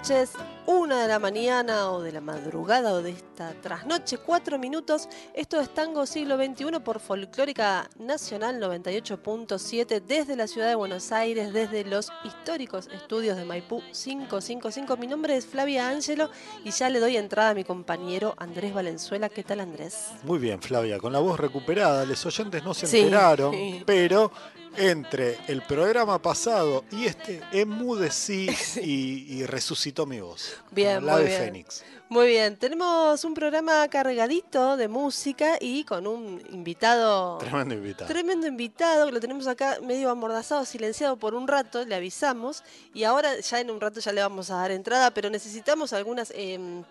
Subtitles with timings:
[0.00, 0.30] Noches,
[0.66, 5.08] una de la mañana o de la madrugada o de esta trasnoche, cuatro minutos.
[5.34, 11.52] Esto es Tango Siglo XXI por Folclórica Nacional 98.7 desde la ciudad de Buenos Aires,
[11.52, 14.96] desde los históricos estudios de Maipú 555.
[14.96, 16.30] Mi nombre es Flavia Ángelo
[16.64, 19.28] y ya le doy entrada a mi compañero Andrés Valenzuela.
[19.28, 20.06] ¿Qué tal Andrés?
[20.22, 22.06] Muy bien, Flavia, con la voz recuperada.
[22.06, 23.00] Los oyentes no se Sí.
[23.00, 24.32] enteraron, pero
[24.76, 28.48] entre el programa pasado y este enmudecí
[28.82, 30.56] y, y resucitó mi voz.
[30.70, 31.40] Bien, la muy de bien.
[31.42, 31.84] Fénix.
[32.10, 38.08] Muy bien, tenemos un programa cargadito de música y con un invitado Tremendo invitado.
[38.08, 42.64] Tremendo invitado, que lo tenemos acá medio amordazado, silenciado por un rato, le avisamos.
[42.94, 46.32] Y ahora ya en un rato ya le vamos a dar entrada, pero necesitamos algunos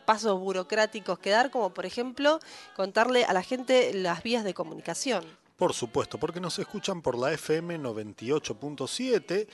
[0.06, 2.40] pasos burocráticos que dar, como por ejemplo
[2.78, 5.26] contarle a la gente las vías de comunicación.
[5.60, 9.46] Por supuesto, porque nos escuchan por la FM 98.7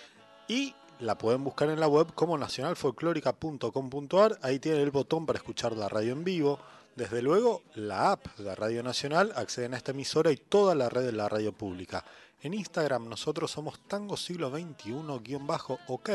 [0.48, 4.38] y la pueden buscar en la web como nacionalfolclórica.com.ar.
[4.44, 6.60] Ahí tienen el botón para escuchar la radio en vivo.
[6.96, 11.08] Desde luego, la app de Radio Nacional acceden a esta emisora y toda la red
[11.08, 12.06] de la radio pública.
[12.44, 16.10] En Instagram nosotros somos Tango Siglo XXI-OK,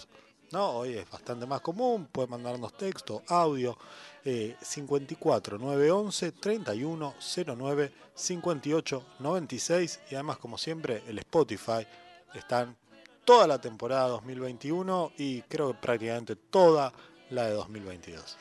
[0.53, 3.77] No, hoy es bastante más común, pueden mandarnos texto, audio,
[4.25, 7.15] eh, 54 911 31
[7.57, 11.87] 09 58 96 y además como siempre el Spotify
[12.33, 12.75] están
[13.25, 16.93] toda la temporada 2021 y creo que prácticamente toda
[17.29, 18.37] la de 2022.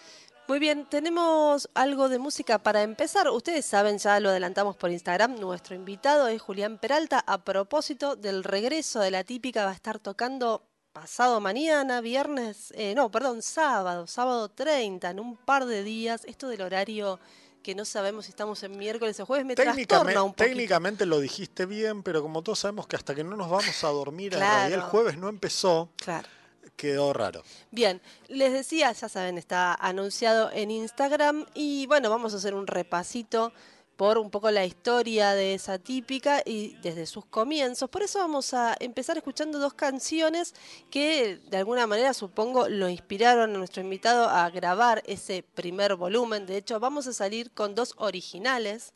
[0.48, 3.28] Muy bien, tenemos algo de música para empezar.
[3.28, 7.22] Ustedes saben, ya lo adelantamos por Instagram, nuestro invitado es Julián Peralta.
[7.26, 10.62] A propósito del regreso de la típica, va a estar tocando
[11.02, 16.22] pasado mañana, viernes, eh, no, perdón, sábado, sábado 30, en un par de días.
[16.24, 17.20] Esto del horario
[17.62, 20.44] que no sabemos si estamos en miércoles o jueves me trastorna un poquito.
[20.48, 23.88] técnicamente lo dijiste bien, pero como todos sabemos que hasta que no nos vamos a
[23.88, 24.74] dormir, Claro.
[24.74, 26.26] el jueves no empezó, Claro.
[26.74, 27.44] quedó raro.
[27.70, 32.66] Bien, les decía, ya saben, está anunciado en Instagram y bueno, vamos a hacer un
[32.66, 33.52] repasito
[33.98, 37.90] por un poco la historia de esa típica y desde sus comienzos.
[37.90, 40.54] Por eso vamos a empezar escuchando dos canciones
[40.88, 46.46] que de alguna manera supongo lo inspiraron a nuestro invitado a grabar ese primer volumen.
[46.46, 48.94] De hecho, vamos a salir con dos originales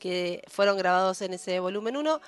[0.00, 2.20] que fueron grabados en ese volumen 1.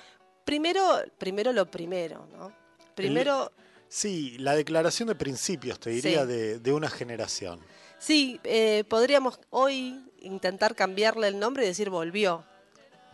[0.45, 2.53] Primero, primero lo primero, ¿no?
[2.95, 3.51] Primero...
[3.89, 6.27] Sí, la declaración de principios, te diría, Sí.
[6.27, 7.59] de, de una generación.
[7.99, 12.43] Sí, eh, podríamos hoy intentar cambiarle el nombre y decir volvió.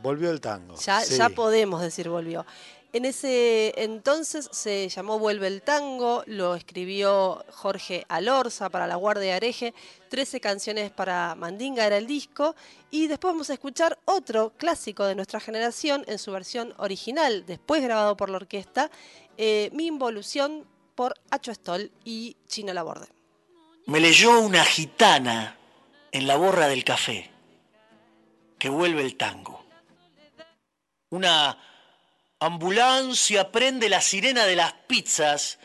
[0.01, 0.75] Volvió el tango.
[0.77, 1.17] Ya, sí.
[1.17, 2.45] ya podemos decir volvió.
[2.91, 9.35] En ese entonces se llamó Vuelve el Tango, lo escribió Jorge Alorza para La Guardia
[9.35, 9.75] Areje,
[10.09, 12.55] 13 canciones para Mandinga era el disco,
[12.89, 17.83] y después vamos a escuchar otro clásico de nuestra generación en su versión original, después
[17.83, 18.89] grabado por la orquesta,
[19.37, 20.65] eh, Mi Involución
[20.95, 23.05] por Acho Stoll y Chino Laborde.
[23.85, 25.58] Me leyó una gitana
[26.11, 27.29] en la borra del café,
[28.57, 29.65] que vuelve el tango.
[31.09, 31.57] Una
[32.39, 35.59] ambulancia prende la sirena de las pizzas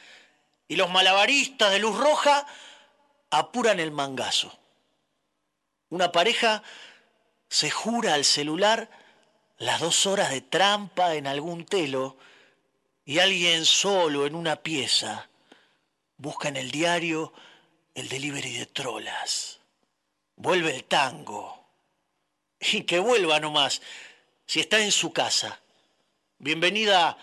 [0.68, 2.46] y los malabaristas de luz roja
[3.30, 4.56] apuran el mangazo.
[5.90, 6.62] Una pareja
[7.48, 8.90] se jura al celular
[9.58, 12.16] las dos horas de trampa en algún telo
[13.04, 15.28] y alguien solo en una pieza
[16.16, 17.32] busca en el diario
[17.94, 19.60] el delivery de trolas.
[20.36, 21.66] Vuelve el tango.
[22.60, 23.82] Y que vuelva nomás,
[24.46, 25.60] si está en su casa.
[26.38, 27.16] Bienvenida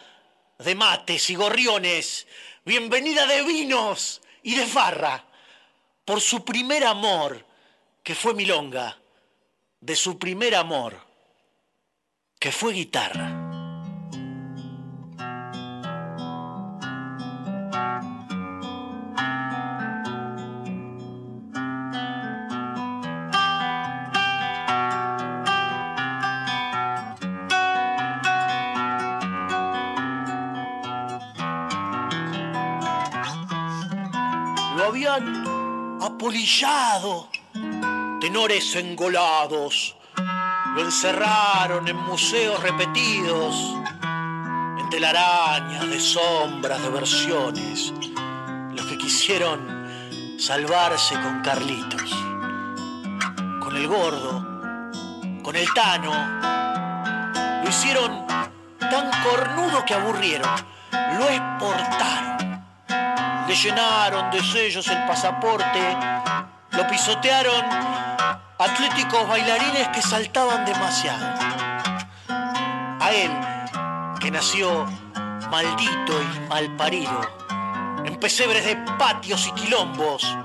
[0.60, 2.28] de mates y gorriones,
[2.63, 5.25] bienvenida de vinos y de farra,
[6.06, 7.46] por su primer amor,
[8.04, 8.98] que fue milonga,
[9.80, 11.00] de su primer amor,
[12.40, 13.40] que fue guitarra.
[35.07, 37.27] Habían apolillado,
[38.19, 39.95] tenores engolados.
[40.75, 43.56] Lo encerraron en museos repetidos,
[44.77, 47.94] en telarañas de sombras, de versiones.
[48.75, 52.12] Los que quisieron salvarse con Carlitos,
[53.59, 54.45] con el gordo,
[55.42, 56.12] con el Tano.
[57.63, 58.27] Lo hicieron
[58.80, 60.50] tan cornudo que aburrieron.
[61.18, 62.31] Lo exportaron
[63.47, 65.97] le llenaron de sellos el pasaporte,
[66.71, 67.65] lo pisotearon
[68.57, 71.25] atléticos bailarines que saltaban demasiado.
[72.99, 73.31] A él,
[74.19, 74.85] que nació
[75.49, 77.21] maldito y malparido,
[78.05, 80.38] en pesebres de patios y quilombos,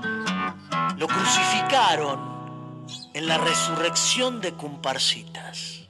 [0.97, 2.37] lo crucificaron
[3.13, 5.87] en la resurrección de comparsitas.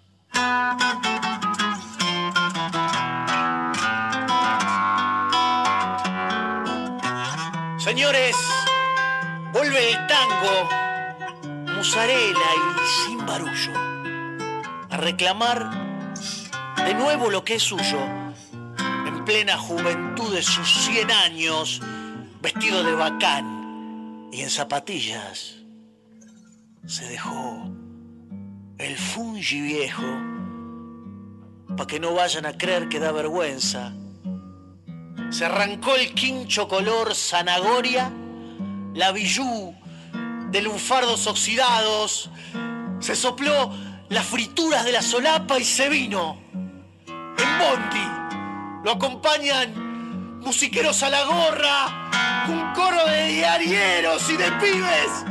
[7.88, 8.36] Señores,
[9.54, 13.72] vuelve el tango, musarela y sin barullo,
[14.90, 16.14] a reclamar
[16.86, 18.02] de nuevo lo que es suyo,
[19.08, 21.82] en plena juventud de sus 100 años,
[22.42, 25.60] vestido de bacán y en zapatillas,
[26.86, 27.72] se dejó
[28.80, 30.04] el fungi viejo,
[31.78, 33.94] para que no vayan a creer que da vergüenza
[35.30, 38.12] se arrancó el quincho color zanahoria,
[38.94, 39.76] la billú
[40.50, 42.30] de lunfardos oxidados,
[43.00, 43.72] se sopló
[44.10, 46.38] las frituras de la solapa y se vino.
[47.06, 55.26] En Bondi lo acompañan musiqueros a la gorra, un coro de diarieros y de pibes,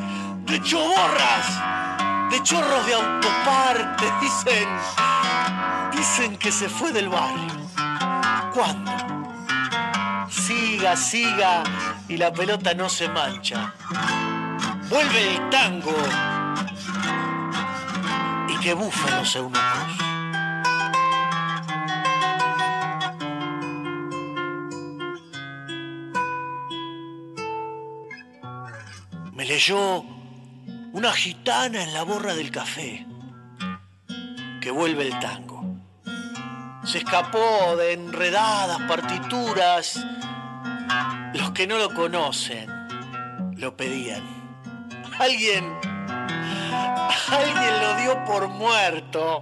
[0.44, 4.68] de choborras, de chorros de autoparte, dicen,
[5.92, 7.54] dicen que se fue del barrio.
[8.52, 9.15] ¿Cuándo?
[10.36, 11.62] Siga, siga
[12.08, 13.74] y la pelota no se mancha.
[14.88, 15.96] Vuelve el tango
[18.48, 19.62] y que bufen los eunucos.
[29.32, 30.04] Me leyó
[30.92, 33.06] una gitana en la borra del café
[34.60, 35.56] que vuelve el tango
[36.86, 40.06] se escapó de enredadas partituras.
[41.34, 42.70] Los que no lo conocen
[43.56, 44.22] lo pedían.
[45.18, 45.64] Alguien,
[47.28, 49.40] alguien lo dio por muerto.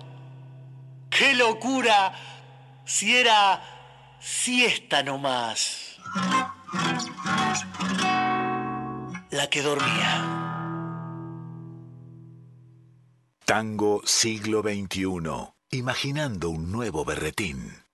[1.11, 2.13] ¡Qué locura!
[2.85, 3.63] Si era
[4.21, 5.97] siesta nomás.
[9.31, 10.45] La que dormía.
[13.45, 17.85] Tango siglo XXI imaginando un nuevo berretín.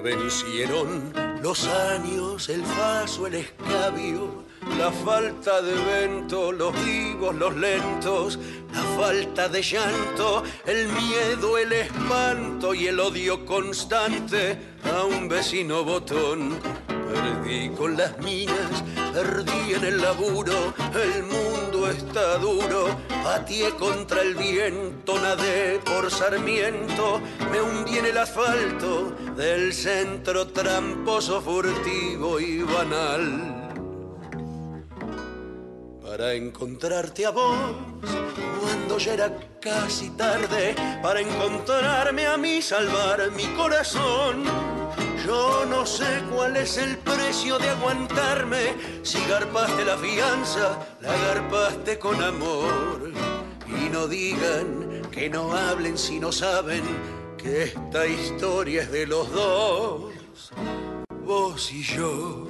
[0.00, 4.44] Vencieron los años, el paso, el escabio,
[4.78, 8.38] la falta de vento, los vivos, los lentos,
[8.72, 14.58] la falta de llanto, el miedo, el espanto y el odio constante.
[14.84, 16.58] A un vecino botón.
[16.86, 22.86] Perdí con las minas, perdí en el laburo, el mundo está duro,
[23.24, 31.40] batié contra el viento, nadé por Sarmiento, me hundí en el asfalto del centro tramposo,
[31.40, 33.59] furtivo y banal
[36.20, 37.56] para encontrarte a vos
[38.60, 44.44] cuando ya era casi tarde para encontrarme a mí salvar mi corazón
[45.24, 48.74] yo no sé cuál es el precio de aguantarme.
[49.02, 53.12] Si garpaste la fianza, la garpaste con amor.
[53.66, 56.82] Y no digan que no hablen si no saben
[57.36, 60.12] que esta historia es de los dos,
[61.22, 62.46] vos y yo.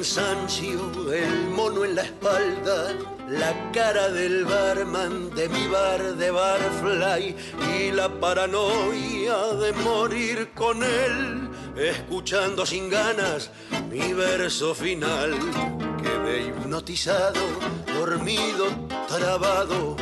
[0.00, 2.96] Cansancio el mono en la espalda,
[3.28, 7.36] la cara del barman de mi bar de Barfly
[7.76, 13.50] y la paranoia de morir con él, escuchando sin ganas
[13.90, 15.38] mi verso final.
[16.02, 17.42] Quedé hipnotizado,
[17.92, 18.68] dormido,
[19.06, 19.96] trabado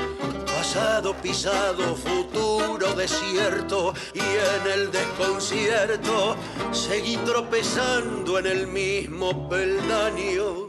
[0.68, 6.36] pasado pisado, futuro desierto y en el desconcierto
[6.72, 10.68] seguí tropezando en el mismo peldaño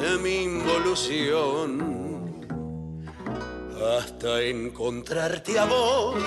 [0.00, 1.90] de mi involución.
[3.98, 6.22] Hasta encontrarte a vos,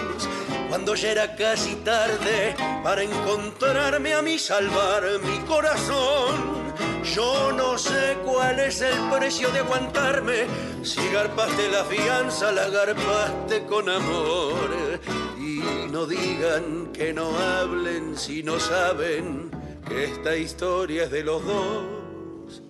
[0.68, 2.54] cuando ya era casi tarde,
[2.84, 6.65] para encontrarme a mí, salvar mi corazón.
[7.04, 10.46] Yo no sé cuál es el precio de aguantarme.
[10.84, 15.00] Si garpaste la fianza, la garpaste con amor.
[15.38, 19.52] Y no digan que no hablen si no saben
[19.88, 22.62] que esta historia es de los dos.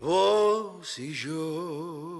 [0.00, 2.19] Vos y yo.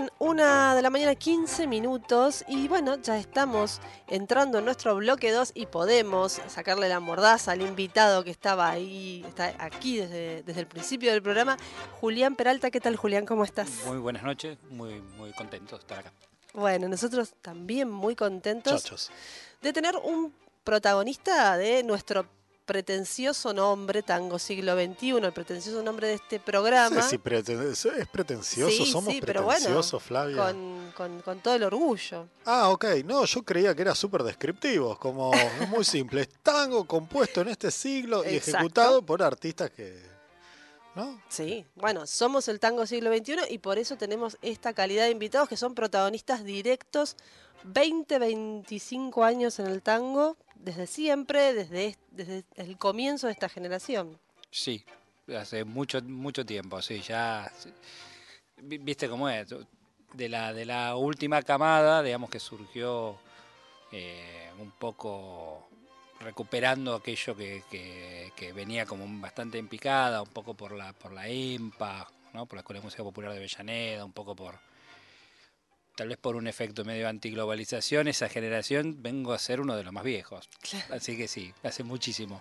[0.00, 2.44] Bien, una de la mañana, 15 minutos.
[2.48, 7.62] Y bueno, ya estamos entrando en nuestro bloque 2 y podemos sacarle la mordaza al
[7.62, 11.56] invitado que estaba ahí, está aquí desde, desde el principio del programa.
[12.00, 13.26] Julián Peralta, ¿qué tal, Julián?
[13.26, 13.68] ¿Cómo estás?
[13.86, 16.12] Muy buenas noches, muy, muy contento de estar acá.
[16.54, 19.10] Bueno, nosotros también muy contentos Chachos.
[19.62, 20.32] de tener un
[20.64, 22.26] protagonista de nuestro
[22.68, 26.94] pretencioso nombre, Tango Siglo XXI, el pretencioso nombre de este programa.
[26.96, 30.36] No sé si preten- es pretencioso, Sí, somos sí, pero bueno, pretenciosos, Flavia.
[30.36, 32.28] Con, con- con todo el orgullo.
[32.44, 32.84] Ah, ok.
[33.04, 36.20] No, yo creía que era súper descriptivo, como es muy simple.
[36.20, 38.58] Es tango compuesto en este siglo y Exacto.
[38.58, 40.00] ejecutado por artistas que...
[40.94, 41.20] ¿No?
[41.28, 45.48] Sí, bueno, somos el tango siglo XXI y por eso tenemos esta calidad de invitados
[45.48, 47.16] que son protagonistas directos,
[47.64, 54.18] 20, 25 años en el tango, desde siempre, desde, desde el comienzo de esta generación.
[54.50, 54.84] Sí,
[55.36, 57.50] hace mucho, mucho tiempo, sí, ya.
[58.62, 59.48] Viste cómo es.
[60.14, 63.18] De la, de la última camada, digamos que surgió
[63.92, 65.68] eh, un poco
[66.20, 71.12] recuperando aquello que, que- que venía como bastante en picada, un poco por la, por
[71.12, 72.46] la EMPA, ¿no?
[72.46, 74.58] por la Escuela de Música Popular de Avellaneda, un poco por.
[75.98, 79.92] Tal vez por un efecto medio antiglobalización, esa generación vengo a ser uno de los
[79.92, 80.48] más viejos.
[80.90, 82.40] Así que sí, hace muchísimo.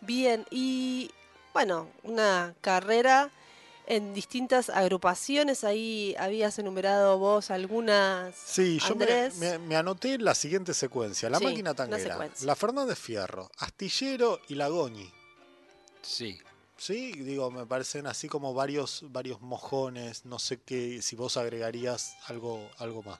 [0.00, 1.10] Bien, y
[1.52, 3.30] bueno, una carrera
[3.88, 10.36] en distintas agrupaciones, ahí habías enumerado vos algunas, Sí, yo me, me- me anoté la
[10.36, 11.28] siguiente secuencia.
[11.30, 15.10] La Sí, máquina tanguera, la Fernández Fierro, Astillero y la Goñi.
[16.02, 16.38] Sí,
[16.76, 20.24] Sí, digo, me parecen así como varios, varios mojones.
[20.24, 23.18] No sé qué, si vos agregarías algo, algo más.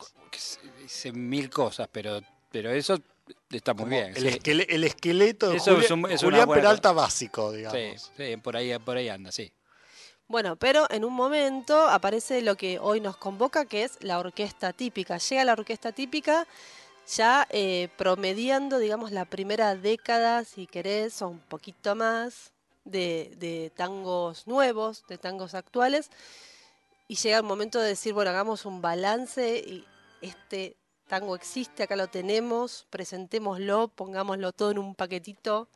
[0.84, 2.20] hice mil cosas, pero,
[2.50, 2.98] pero eso
[3.50, 4.08] está muy Como bien.
[4.16, 4.28] el, sí.
[4.38, 5.80] esquele- el esqueleto de es un-
[6.10, 8.02] es Julián buena Peralta básico, digamos.
[8.02, 9.52] Sí, sí, por ahí, por ahí anda, sí.
[10.26, 14.72] Bueno, pero en un momento aparece lo que hoy nos convoca, que es la orquesta
[14.72, 15.18] típica.
[15.18, 16.46] Llega la orquesta típica
[17.14, 22.52] ya eh, promediando, digamos, la primera década, si querés, o un poquito más,
[22.84, 26.10] de, de tangos nuevos, de tangos actuales.
[27.08, 29.84] Y llega el momento de decir, bueno, hagamos un balance y
[30.22, 30.76] este
[31.08, 35.68] tango existe, acá lo tenemos, presentémoslo, pongámoslo todo en un paquetito,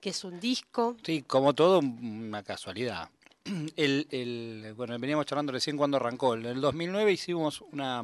[0.00, 0.96] que es un disco.
[1.04, 3.08] Sí, como todo, una casualidad.
[3.76, 6.34] El, el- bueno, veníamos charlando recién cuando arrancó.
[6.34, 8.00] En el 2009 hicimos una...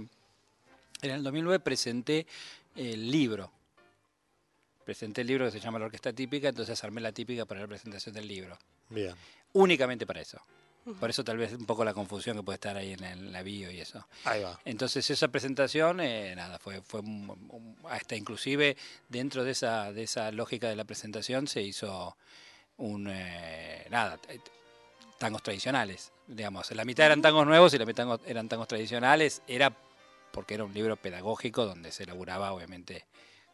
[1.00, 2.26] En el 2009 presenté
[2.74, 3.50] el libro.
[4.88, 7.66] Presenté el libro que se llama La Orquesta Típica, entonces armé la típica para la
[7.66, 8.58] presentación del libro.
[8.88, 9.14] Bien.
[9.52, 10.40] Únicamente para eso.
[10.98, 13.42] Por eso tal vez un poco la confusión que puede estar ahí en, el, la
[13.42, 14.06] bio y eso.
[14.24, 14.58] Ahí va.
[14.64, 18.78] Entonces esa presentación, eh, nada, fue, fue un- un- hasta inclusive
[19.10, 22.16] dentro de esa, de esa lógica de la presentación se hizo
[22.78, 24.18] un, eh, nada,
[25.18, 29.70] tangos tradicionales, digamos, la mitad eran tangos nuevos y la mitad eran tangos tradicionales, era
[30.32, 33.04] porque era un libro pedagógico donde se elaboraba obviamente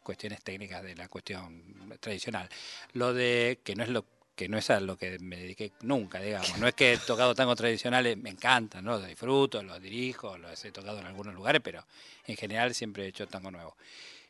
[0.05, 2.47] cuestiones técnicas de la cuestión tradicional.
[2.93, 6.19] Lo de que no es lo que no es a lo que me dediqué nunca,
[6.19, 6.57] digamos.
[6.57, 8.97] No es que he tocado tangos tradicionales, me encantan, ¿no?
[8.97, 11.85] Los disfruto, los dirijo, los he tocado en algunos lugares, pero
[12.27, 13.77] en general siempre he hecho tango nuevo.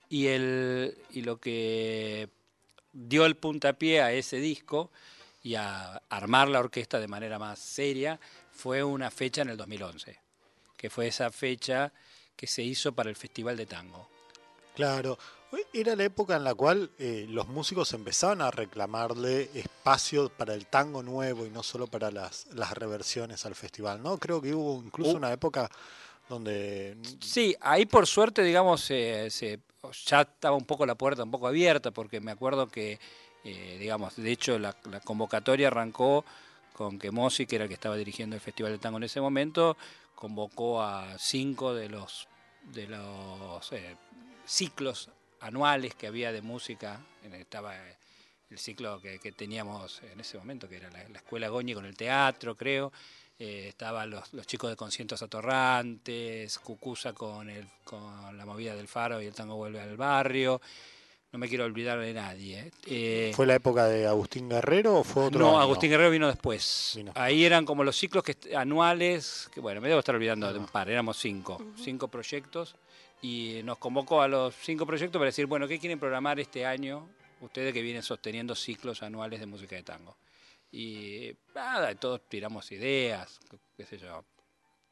[0.08, 2.29] Y, el, y lo que
[2.94, 4.91] dio el puntapié a ese disco
[5.41, 8.20] y a armar la orquesta de manera más seria
[8.51, 10.20] fue una fecha en el 2011,
[10.77, 11.91] que fue esa fecha
[12.36, 14.08] que se hizo para el Festival de Tango.
[14.75, 15.17] Claro,
[15.74, 20.66] era la época en la cual eh, los músicos empezaban a reclamarle espacio para el
[20.66, 24.18] tango nuevo y no solo para las, las reversiones al festival, ¿no?
[24.18, 25.18] Creo que hubo incluso Uh.
[25.18, 25.70] una época
[26.30, 26.98] donde...
[27.22, 29.60] Sí, ahí por suerte, digamos, se- se-
[30.08, 33.00] ya estaba un poco la puerta un poco abierta, porque me acuerdo que,
[33.44, 36.26] eh, digamos, de hecho la, la convocatoria arrancó
[36.74, 39.22] con que Mossi, que era el que estaba dirigiendo el Festival de Tango en ese
[39.22, 39.78] momento,
[40.16, 42.28] convocó a cinco de los,
[42.64, 43.96] de los eh,
[44.46, 45.10] ciclos
[45.42, 47.00] anuales que había de música.
[47.32, 47.98] Estaba eh,
[48.50, 51.86] el ciclo que, que teníamos en ese momento, que era la, la Escuela Goñi con
[51.86, 52.92] el teatro, creo.
[53.38, 58.88] Eh, estaban los, los chicos de Conciertos Atorrantes, Cucusa con, el, con la movida del
[58.88, 60.62] faro y el tango vuelve al barrio.
[61.34, 62.60] No me quiero olvidar de nadie.
[62.60, 62.72] ¿eh?
[62.86, 65.60] Eh, ¿Fue la época de Agustín Guerrero o fue otro no, año?
[65.60, 66.94] Agustín Guerrero vino después.
[66.96, 67.12] Vino.
[67.13, 70.68] Ahí eran como los ciclos que anuales, que bueno, me debo estar olvidando de un
[70.68, 72.77] par, éramos cinco, cinco proyectos
[73.25, 77.10] y nos convocó a los cinco proyectos para decir, bueno, ¿qué quieren programar este año
[77.41, 80.15] ustedes que vienen sosteniendo ciclos anuales de música de tango?
[80.72, 83.39] Y nada, todos tiramos ideas,
[83.77, 84.24] qué- sé yo.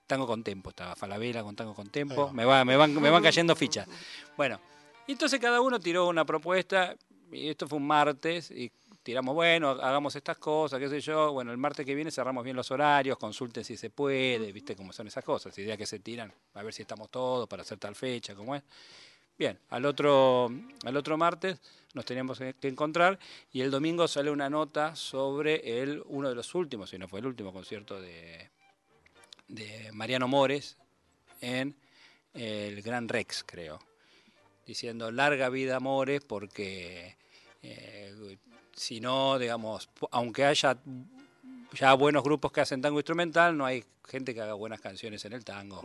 [0.07, 2.33] Tango con tempo, estaba Falabella con tango con tempo, va.
[2.33, 3.87] me, va, me, van, me van cayendo fichas.
[4.35, 4.59] Bueno,
[5.07, 6.95] entonces cada uno tiró una propuesta,
[7.31, 8.71] y esto fue un martes, y
[9.03, 12.55] tiramos, bueno, hagamos estas cosas, qué sé yo, bueno, el martes que viene cerramos bien
[12.55, 16.33] los horarios, consulten si se puede, viste cómo son esas cosas, ideas que se tiran,
[16.53, 18.63] a ver si estamos todos para hacer tal fecha, cómo es.
[19.37, 20.49] Bien, al otro,
[20.85, 21.59] al otro martes
[21.93, 23.19] nos teníamos que que encontrar
[23.51, 27.19] y el domingo sale una nota sobre el, uno de los últimos, si no fue
[27.19, 28.49] el último concierto de,
[29.47, 30.77] de Mariano Mores
[31.41, 31.75] en
[32.33, 33.79] el Gran Rex, creo.
[34.65, 37.17] Diciendo larga vida Mores porque
[37.61, 38.37] eh,
[38.75, 40.77] si no, digamos, aunque haya
[41.73, 45.33] ya buenos grupos que hacen tango instrumental, no hay gente que haga buenas canciones en
[45.33, 45.81] el tango.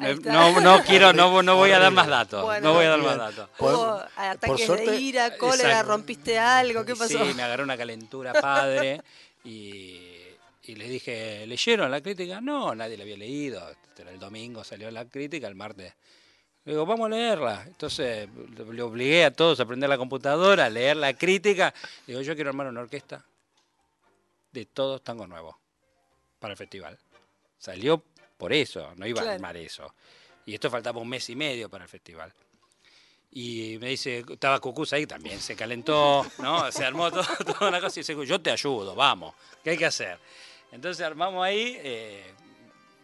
[0.00, 0.32] Está.
[0.32, 2.44] No, no quiero, no, no voy a dar más datos.
[2.44, 3.48] Bueno, no voy a dar más datos.
[3.58, 5.92] Hubo ataques suerte- de ira, cólera, Exacto.
[5.92, 7.24] rompiste algo, ¿qué pasó?
[7.24, 9.02] Sí, me agarró una calentura padre
[9.44, 10.00] y,
[10.64, 12.40] y les dije, ¿leyeron la crítica?
[12.40, 13.68] No, nadie la había leído.
[13.70, 15.92] Este era El domingo salió la crítica, el martes.
[16.68, 17.64] Le digo, vamos a leerla.
[17.66, 21.72] Entonces le le obligué a todos a aprender la computadora, a leer la crítica.
[22.06, 23.24] Digo, yo quiero armar una orquesta
[24.52, 25.56] de todos tango nuevos
[26.38, 26.98] para el festival.
[27.58, 28.04] Salió
[28.36, 29.30] por eso, no iba Claro.
[29.30, 29.94] a armar eso.
[30.44, 32.34] Y esto faltaba un mes y medio para el festival.
[33.30, 36.70] Y me dice, estaba Cucuz ahí también, se calentó, ¿no?
[36.70, 37.24] Se armó todo,
[37.58, 40.18] toda una cosa y dice, yo te ayudo, vamos, ¿qué hay que hacer?
[40.70, 42.34] Entonces armamos ahí, eh,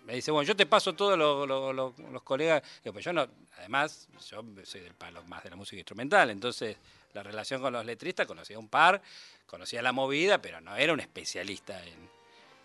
[0.04, 2.62] me dice, bueno, yo te paso todos los, los- los- los colegas.
[2.82, 3.26] Digo, pues yo no,
[3.58, 6.76] además, yo soy del palo más de la música instrumental, entonces
[7.12, 9.00] la relación con los letristas, conocía un par,
[9.46, 12.10] conocía la movida, pero no era un especialista en,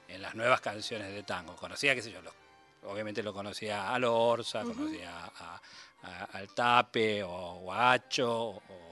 [0.08, 1.56] en las nuevas canciones de tango.
[1.56, 2.34] Conocía, qué sé yo, los-
[2.84, 5.62] obviamente lo conocía a Lorza, conocía a,
[6.04, 8.89] a- al Tape o, o a Hacho, o-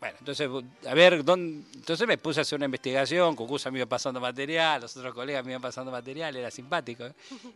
[0.00, 0.48] bueno, entonces,
[0.86, 1.64] a ver, ¿dónde?
[1.74, 5.44] entonces me puse a hacer una investigación, Cucusa me iba pasando material, los otros colegas
[5.44, 7.04] me iban pasando material, era simpático.
[7.06, 7.12] ¿eh?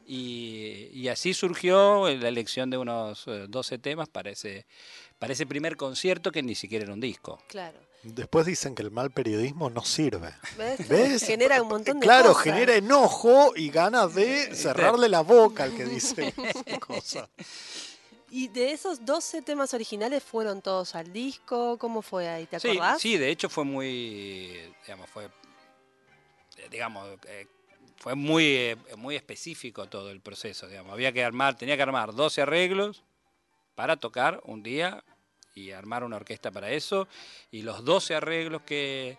[0.07, 4.67] Y, y así surgió la elección de unos eh, 12 temas para ese,
[5.19, 7.39] para ese primer concierto que ni siquiera era un disco.
[7.47, 7.79] Claro.
[8.05, 10.35] Después dicen que el mal periodismo no sirve.
[10.59, 10.89] ¿Ves?
[10.89, 11.23] ¿Ves?
[11.25, 12.43] Genera un montón de Claro, cosas.
[12.43, 16.35] genera enojo y ganas de cerrarle la boca al que dice
[16.81, 17.29] cosas.
[18.35, 21.77] ¿Y de esos 12 temas originales fueron todos al disco?
[21.77, 22.47] ¿Cómo fue ahí?
[22.47, 23.01] ¿Te acordás?
[23.03, 25.27] sí, de hecho fue muy, digamos, fue,
[26.57, 27.47] eh, digamos, eh,
[27.99, 30.95] fue muy, eh, muy específico todo el proceso, digamos.
[30.95, 33.03] Había que armar, tenía que armar 12 arreglos
[33.75, 35.05] para tocar un día
[35.55, 37.09] y armar una orquesta para eso.
[37.51, 39.19] Y los 12 arreglos que,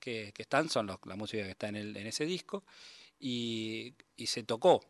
[0.00, 2.64] que, que están son los- la música que está en, el, en ese disco.
[3.20, 4.80] Y, y se tocó.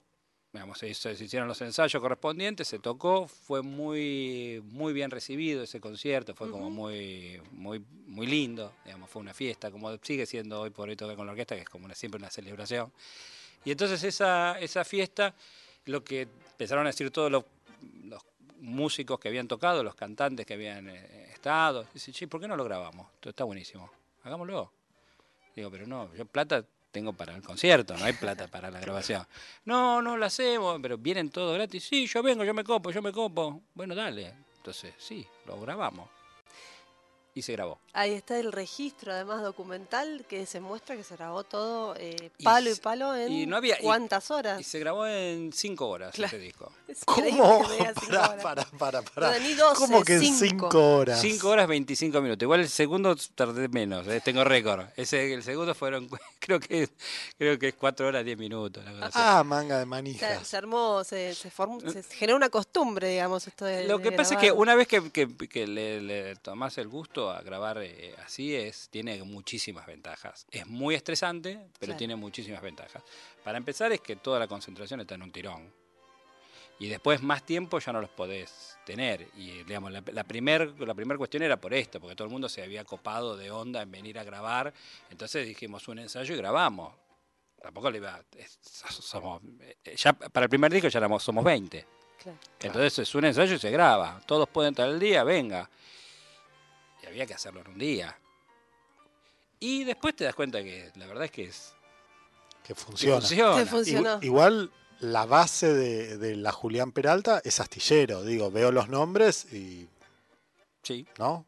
[0.52, 5.62] Digamos, se, hizo- se hicieron los ensayos correspondientes, se tocó, fue muy, muy bien recibido
[5.62, 10.60] ese concierto, fue como muy, muy, muy lindo, digamos, fue una fiesta, como sigue siendo
[10.60, 12.92] hoy por hoy tocar con la orquesta, que es como una- siempre una celebración.
[13.64, 15.34] Y entonces esa, esa fiesta,
[15.84, 17.44] lo que empezaron a decir todos los,
[18.04, 18.22] los
[18.60, 22.56] músicos que habían tocado, los cantantes que habían eh, estado, dice, che, ¿por qué no
[22.56, 23.06] lo grabamos?
[23.14, 23.90] Esto está buenísimo,
[24.24, 24.72] hagámoslo.
[25.54, 29.26] Digo, pero no, yo plata tengo para el concierto, no hay plata para la grabación.
[29.64, 31.85] No, no lo hacemos, pero vienen todos gratis.
[31.85, 33.62] Sí, yo vengo, yo me copo, yo me copo.
[33.74, 34.35] Bueno, dale.
[34.57, 36.19] Entonces, sí, lo grabamos.
[37.35, 37.79] Y se grabó.
[37.93, 42.71] Ahí está el registro, además documental, que se muestra que se grabó todo eh, palo
[42.71, 44.61] y, palo en y no había- y- cuántas horas.
[44.61, 46.37] Y se grabó en cinco horas Claro.
[46.37, 46.73] ese disco.
[46.88, 47.59] Es ¿Cómo?
[47.61, 47.95] horas.
[48.43, 49.38] pará, pará, pará.
[49.38, 50.69] No, ni 12, ¿Cómo que en cinco.
[50.71, 51.21] cinco horas?
[51.21, 52.43] Cinco horas 25 minutos.
[52.43, 54.87] Igual el segundo tardé menos, eh, tengo récord.
[54.97, 56.09] Ese, el segundo fueron,
[56.40, 56.88] creo que,
[57.38, 58.83] creo que es cuatro horas 10 minutos.
[58.83, 59.19] una cosa así.
[59.21, 60.47] Ah, manga de Se, manijas.
[60.49, 63.85] se armó, se, se, formó, se generó una costumbre, digamos, esto de.
[63.87, 66.88] Lo de que pasa es que una vez que, que- que le, le tomás el
[66.88, 70.46] gusto a grabar eh, así, es tiene muchísimas ventajas.
[70.50, 71.98] Es muy estresante, pero Claro.
[71.98, 73.02] tiene muchísimas ventajas.
[73.44, 75.74] Para empezar es que toda la concentración está en un tirón.
[76.78, 79.28] Y después más tiempo ya no los podés tener.
[79.37, 82.48] Y digamos, la, la primer, la primer cuestión era por esto, porque todo el mundo
[82.48, 84.72] se había copado de onda en venir a grabar.
[85.11, 86.94] Entonces dijimos un ensayo y grabamos.
[87.61, 88.22] Tampoco le iba.
[88.35, 89.42] es- somos,
[89.85, 91.85] eh, ya para el primer disco ya éramos, somos 20.
[92.22, 92.38] Claro.
[92.61, 94.18] Entonces es un ensayo y se graba.
[94.26, 95.68] Todos pueden estar el día, venga.
[97.11, 98.18] Había que hacerlo en un día.
[99.59, 101.75] Y después te das cuenta que la verdad es que, es,
[102.62, 102.75] Que que
[103.66, 104.18] funciona.
[104.20, 104.70] Que Igual
[105.01, 108.23] la base de, de la Julián Peralta es astillero.
[108.23, 109.88] Digo, veo los nombres y.
[110.83, 111.07] Sí.
[111.18, 111.44] ¿No?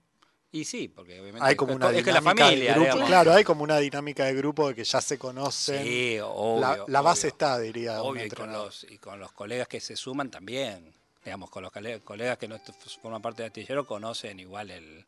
[0.54, 2.84] Y sí, porque obviamente Hay como es, una es que la dinámica familia, de grupo.
[2.90, 3.08] digamos.
[3.08, 5.82] Claro, hay como una dinámica de grupo de que ya se conocen.
[5.82, 6.60] Sí, obvio.
[6.60, 7.28] la, la base obvio.
[7.32, 8.02] está, diría.
[8.02, 10.92] Obvio, y con, los, y con los colegas que se suman también.
[11.24, 12.58] Digamos, con los cole- colegas que no
[13.00, 15.06] forman parte de Astillero conocen igual el.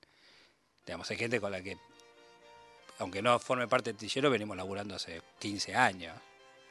[0.86, 1.76] Digamos, hay gente con la que,
[2.98, 6.16] aunque no forme parte de Astillero, venimos laburando hace 15 años.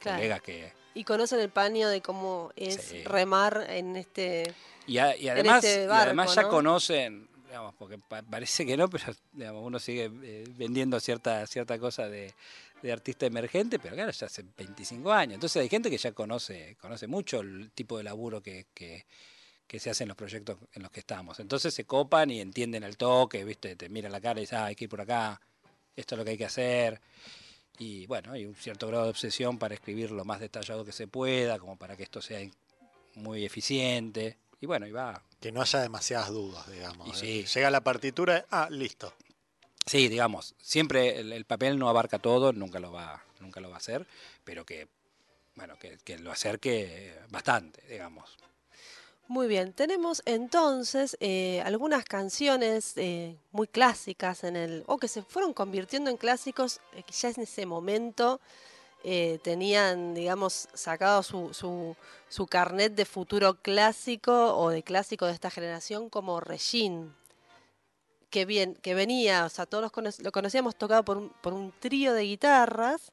[0.00, 0.18] Claro.
[0.18, 0.72] Colegas que.
[0.94, 3.02] Y conocen el paño de cómo es Sí.
[3.04, 4.54] remar en este.
[4.86, 6.48] Y, a- y además, este y además ya ¿no?
[6.50, 11.78] conocen, digamos, porque pa- parece que no, pero digamos, uno sigue eh, vendiendo cierta, cierta
[11.78, 12.32] cosa de,
[12.82, 15.34] de artista emergente, pero claro, ya hace 25 años.
[15.34, 19.04] Entonces hay gente que ya conoce, conoce mucho el tipo de laburo que, que,
[19.66, 21.40] que se hace en los proyectos en los que estamos.
[21.40, 23.76] Entonces se copan y entienden el toque, ¿viste?
[23.76, 25.40] Te miran la cara y dicen, ah, hay que ir por acá,
[25.96, 27.00] esto es lo que hay que hacer.
[27.78, 31.08] Y bueno, hay un cierto grado de obsesión para escribir lo más detallado que se
[31.08, 32.40] pueda, como para que esto sea
[33.14, 34.38] muy eficiente.
[34.60, 35.22] Y bueno, y va.
[35.40, 37.08] Que no haya demasiadas dudas, digamos.
[37.08, 37.46] Y ¿eh?
[37.46, 37.54] sí.
[37.54, 39.12] Llega la partitura, ah, listo.
[39.86, 43.74] Sí, digamos, siempre el, el papel no abarca todo, nunca lo va, nunca lo va
[43.74, 44.06] a hacer,
[44.42, 44.88] pero que,
[45.56, 48.38] bueno, que, que lo acerque bastante, digamos.
[49.26, 55.22] Muy bien, tenemos entonces eh, algunas canciones eh, muy clásicas en el, o que se
[55.22, 58.40] fueron convirtiendo en clásicos, eh, que ya en ese momento
[59.42, 61.94] tenían, digamos, sacado su, su,
[62.30, 67.10] su carnet de futuro clásico o de clásico de esta generación como Regine,
[68.30, 71.72] que, bien, que venía, o sea, todos cono- lo conocíamos tocado por un, por un
[71.78, 73.12] trío de guitarras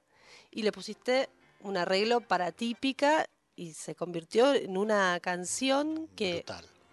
[0.52, 1.30] y le pusiste
[1.62, 6.44] un arreglo para típica y se convirtió en una canción que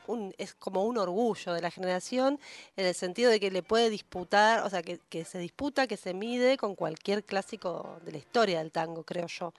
[0.07, 2.41] un- es como un orgullo de la generación
[2.77, 5.97] en el sentido de que le puede disputar, o sea, que, que se disputa, que
[5.99, 9.53] se mide con cualquier clásico de la historia del tango, creo yo.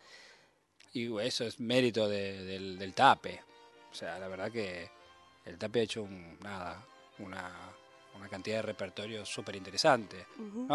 [0.94, 3.42] Y eso es mérito de- del, del tape.
[3.92, 4.90] O sea, la verdad que
[5.46, 6.84] el tape ha hecho un, nada,
[7.20, 7.72] una,
[8.20, 10.26] una cantidad de repertorio súper interesante.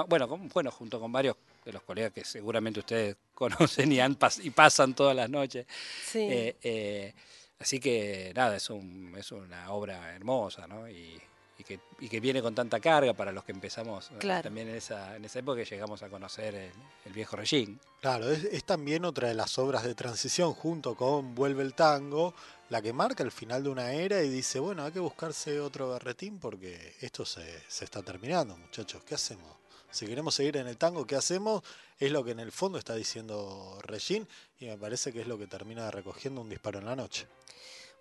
[0.08, 4.18] Bueno, con- bueno, junto con varios de los colegas que seguramente ustedes conocen y, han
[4.18, 5.66] pas- y pasan todas las noches.
[6.04, 6.20] Sí.
[6.30, 7.14] Eh, eh,
[7.58, 10.88] así que nada, es, un, es una obra hermosa, ¿no?
[10.88, 11.20] Y,
[11.58, 14.42] y que, y que viene con tanta carga para los que empezamos eh, Claro.
[14.42, 16.72] también en esa, en esa época que llegamos a conocer el,
[17.04, 17.78] el viejo Regín.
[18.00, 22.34] Claro, es, es también otra de las obras de transición junto con Vuelve el Tango,
[22.70, 25.90] la que marca el final de una era y dice, bueno, hay que buscarse otro
[25.90, 29.54] berretín porque esto se, se está terminando, muchachos, ¿qué hacemos?
[29.90, 31.62] Si queremos seguir en el tango, ¿qué hacemos?
[32.00, 34.26] Es lo que en el fondo está diciendo Regín
[34.58, 37.28] y me parece que es lo que termina recogiendo un disparo en la noche.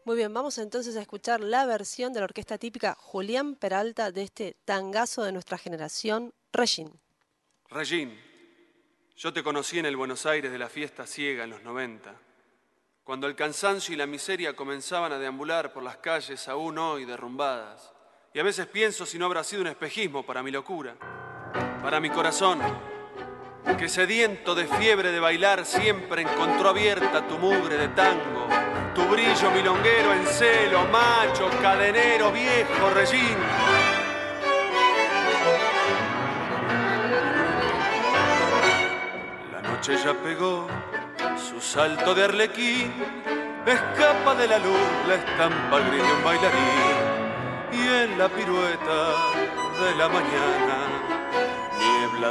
[0.05, 4.23] Muy bien, vamos entonces a escuchar la versión de la orquesta típica Julián Peralta de
[4.23, 6.91] este tangazo de nuestra generación, Regine.
[7.69, 8.19] Regín,
[9.15, 12.13] yo te conocí en el Buenos Aires de la fiesta ciega en los 90,
[13.05, 17.93] cuando el cansancio y la miseria comenzaban a deambular por las calles aún hoy derrumbadas.
[18.33, 20.97] Y a veces pienso si no habrá sido un espejismo para mi locura,
[21.81, 22.59] para mi corazón.
[23.78, 28.47] Que sediento de fiebre de bailar siempre encontró abierta tu mugre de tango,
[28.93, 33.38] tu brillo milonguero en celo, macho, cadenero, viejo, rellín.
[39.52, 40.67] La noche ya pegó
[41.38, 42.91] su salto de arlequín,
[43.65, 47.23] escapa de la luz la estampa gris de un bailarín.
[47.71, 49.15] Y en la pirueta
[49.82, 50.82] de la mañana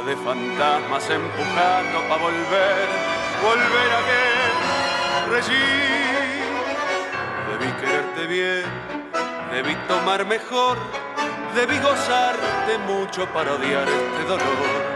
[0.01, 2.87] de fantasmas empujando pa' volver,
[3.43, 4.23] volver a que
[5.35, 6.43] regir.
[7.51, 8.65] Debí quererte bien,
[9.51, 10.79] debí tomar mejor,
[11.53, 14.93] debí gozarte mucho para odiar este dolor.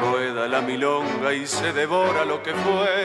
[0.00, 3.04] Rueda la milonga y se devora lo que fue,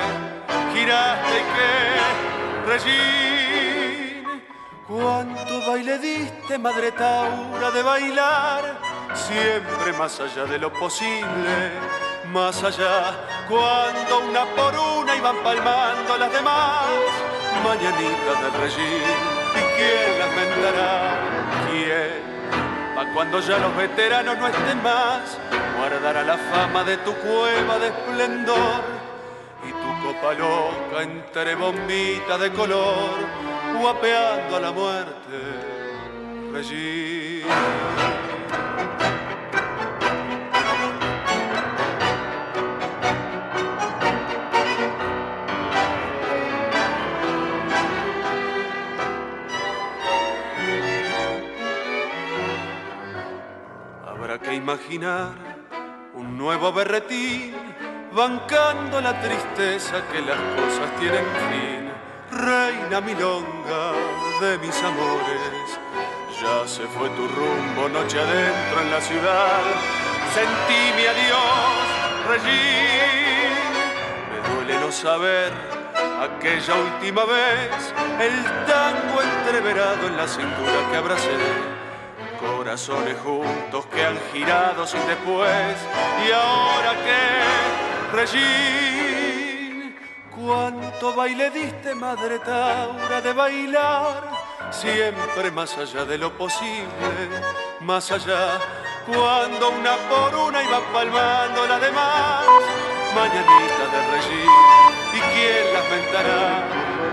[0.74, 4.42] giraste y que regir.
[4.88, 11.72] Cuánto baile diste, madre Taura, de bailar, siempre más allá de lo posible,
[12.32, 13.16] más allá,
[13.50, 16.86] cuando una por una iban palmando las demás,
[17.64, 19.04] mañanitas del regir,
[19.56, 21.20] ¿y quién las vendará?
[21.70, 22.32] ¿Quién?
[22.96, 25.38] Pa' cuando ya los veteranos no estén más,
[25.78, 28.84] guardará la fama de tu cueva de esplendor
[29.68, 33.12] y tu copa loca entre bombitas de color,
[33.80, 35.38] guapeando a la muerte.
[36.54, 37.31] Regir.
[54.54, 55.30] Imaginar
[56.14, 57.56] un nuevo berretín,
[58.14, 61.92] bancando la tristeza que las cosas tienen fin.
[62.32, 63.94] Reina milonga
[64.42, 65.80] de mis amores,
[66.42, 69.62] ya se fue tu rumbo noche adentro en la ciudad.
[70.34, 71.88] Sentí mi adiós,
[72.30, 73.52] Regín.
[74.32, 75.52] Me duele no saber
[76.22, 81.71] aquella última vez, el tango entreverado en la cintura que abracé
[82.42, 85.78] corazones juntos que han girado sin después.
[86.28, 89.96] Y ahora que, Regín,
[90.36, 94.30] cuánto baile diste, madre Taura, de bailar,
[94.72, 97.30] siempre más allá de lo posible,
[97.82, 98.60] más allá,
[99.06, 102.46] cuando una por una iba palmando las demás,
[103.16, 104.52] mañanita de Regín,
[105.14, 106.64] ¿y quién las ventará?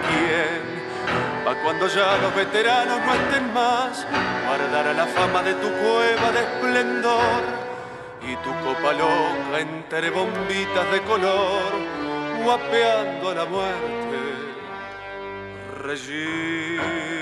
[0.08, 0.77] ¿Quién?
[1.48, 4.06] Pa' cuando ya los veteranos no estén más,
[4.46, 7.42] guardará la fama de tu cueva de esplendor
[8.20, 11.72] y tu copa loca entre bombitas de color,
[12.44, 14.18] guapeando a la muerte.
[15.72, 17.17] Muy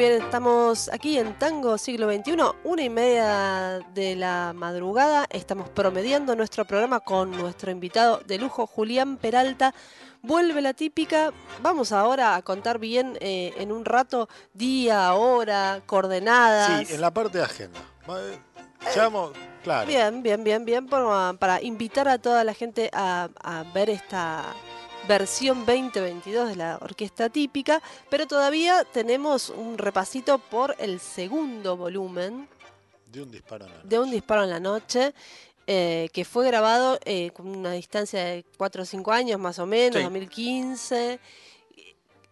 [0.00, 2.34] bien, estamos aquí en Tango Siglo XXI,
[2.64, 5.26] una y media de la madrugada.
[5.28, 9.74] Estamos promediando nuestro programa con nuestro invitado de lujo, Julián Peralta.
[10.22, 11.34] Vuelve la típica.
[11.60, 16.88] Vamos ahora a contar bien eh, en un rato día, hora, coordenadas.
[16.88, 17.80] Sí, en la parte de agenda.
[18.08, 18.38] Eh,
[18.96, 19.32] Llamo,
[19.62, 19.86] claro.
[19.86, 24.46] Bien, bien, bien, bien, para, para invitar a toda la gente a, a ver esta
[25.08, 32.48] versión 2022 de la orquesta típica, pero todavía tenemos un repasito por el segundo volumen
[33.06, 35.12] De un disparo en la de Un disparo en la noche,
[35.66, 39.66] eh, que fue grabado eh, con una distancia de 4 o 5 años más o
[39.66, 40.02] menos, Sí.
[40.02, 41.18] 2015.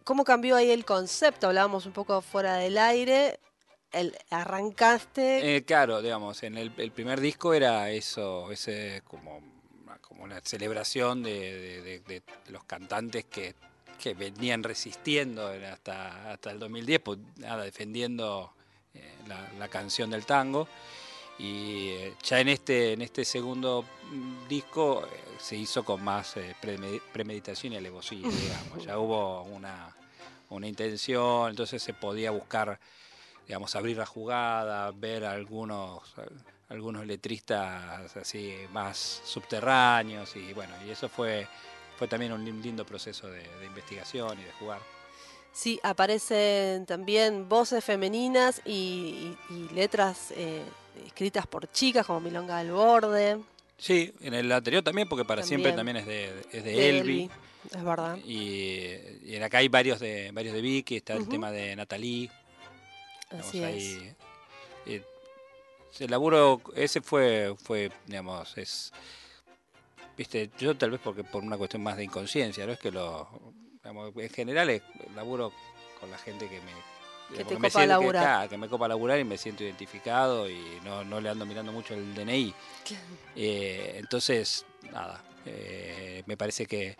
[0.05, 1.49] ¿Cómo cambió ahí el concepto?
[1.49, 3.39] Hablábamos un poco fuera del aire.
[3.93, 9.41] El, arrancaste Eh, claro, digamos, en el, el primer disco era eso, ese como,
[10.19, 11.31] como una celebración de,
[11.81, 13.55] de- de- de los cantantes que,
[14.03, 18.53] que venían resistiendo hasta, hasta el 2010, pues nada, defendiendo
[18.95, 20.67] eh, la, la canción del tango.
[21.39, 26.37] Y eh, ya en este, en este segundo mm, disco eh, se hizo con más
[26.37, 28.85] premedi- premeditación y alevosía, digamos.
[28.85, 29.95] Ya hubo una,
[30.51, 32.81] una intención, entonces se podía buscar
[33.47, 36.03] digamos, abrir la jugada, ver algunos,
[36.69, 41.47] algunos letristas así más subterráneos y bueno, y eso fue,
[41.97, 44.81] fue también un lin- lindo proceso de, de investigación y de jugar.
[45.53, 50.63] Sí, aparecen también voces femeninas y, y- y letras eh,
[51.07, 53.39] escritas por chicas como Milonga del Borde.
[53.79, 57.31] Sí, en el anterior también, porque para siempre también es de, es de, de Elvi.
[57.75, 58.17] Es verdad.
[58.25, 58.83] Y,
[59.25, 62.31] y en acá hay varios de varios de Vicky, está el tema de Natalie.
[63.31, 64.15] Así ahí,
[64.87, 65.03] eh,
[66.01, 68.93] el laburo ese fue, fue, digamos, es,
[70.17, 73.29] viste, yo tal vez porque por una cuestión más de inconsciencia, no es que lo,
[73.83, 74.83] digamos, en general es
[75.15, 75.53] laburo
[76.01, 76.73] con la gente que me
[77.37, 78.49] Que te me copa que, laburar.
[78.49, 81.95] que me copa laburar y me siento identificado y no, no le ando mirando mucho
[81.95, 82.55] el DNI.
[83.37, 86.97] Eh, entonces, nada, eh, me parece que,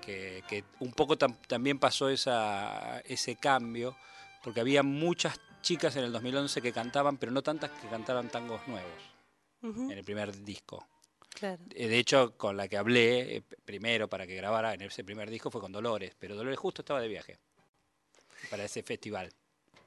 [0.00, 3.96] que- que un poco tam- también pasó esa, ese cambio,
[4.42, 8.66] porque había muchas chicas en el 2011 que cantaban, pero no tantas que cantaban tangos
[8.68, 8.92] nuevos
[9.62, 10.86] Ujú, en el primer disco.
[11.30, 11.62] Claro.
[11.74, 15.30] Eh, De hecho, con la que hablé eh, primero para que grabara en ese primer
[15.30, 17.38] disco fue con Dolores, pero Dolores justo estaba de viaje
[18.50, 19.32] para ese festival.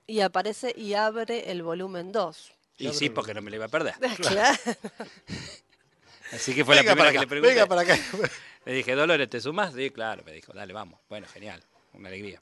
[0.08, 2.52] Y aparece y abre el volumen 2.
[2.78, 3.96] Y sí, porque no me lo iba a perder.
[4.18, 4.58] Claro.
[6.32, 7.54] Así que fue venga la primera para que le pregunté.
[7.54, 7.98] venga para acá.
[8.66, 9.76] Le dije, Dolores, ¿te sumás?
[9.76, 11.00] Sí, claro, me dijo, dale, vamos.
[11.08, 12.42] Bueno, genial, una alegría.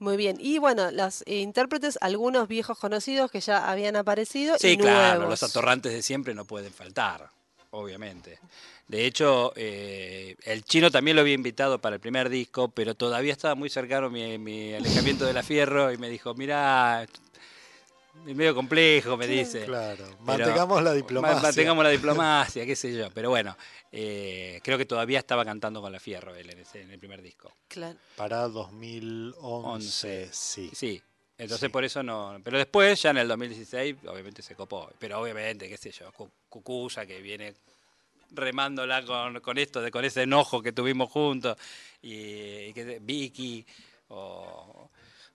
[0.00, 0.38] Muy bien.
[0.40, 5.40] Y bueno, los intérpretes, algunos viejos conocidos que ya habían aparecido Sí, y claro, nuevos.
[5.40, 7.28] los atorrantes de siempre no pueden faltar,
[7.70, 8.38] obviamente.
[8.88, 13.32] De hecho, eh, el chino también lo había invitado para el primer disco, pero todavía
[13.32, 17.06] estaba muy cercano mi, mi alejamiento de la fierro y me dijo, mirá,
[18.26, 19.64] es medio complejo, me dice.
[19.64, 21.42] Claro, Pero- mantengamos la Ma- diplomacia.
[21.42, 23.10] Mantengamos la diplomacia, qué sé yo.
[23.12, 23.56] Pero bueno,
[23.92, 27.22] eh, creo que todavía estaba cantando con la Fierro él en, ese- en el primer
[27.22, 27.52] disco.
[27.68, 27.96] Claro.
[28.16, 30.70] Para 2011, sí.
[30.74, 31.02] Sí.
[31.38, 31.72] Entonces Sí.
[31.72, 32.38] por eso no.
[32.44, 34.90] Pero después, ya en el 2016, obviamente se copó.
[34.98, 37.54] Pero obviamente, qué sé yo, Cu- Cucusa que viene
[38.32, 41.56] remándola con, con esto, de, con ese enojo que tuvimos juntos.
[42.02, 42.12] Y,
[42.68, 43.64] y que Vicky,
[44.08, 44.89] o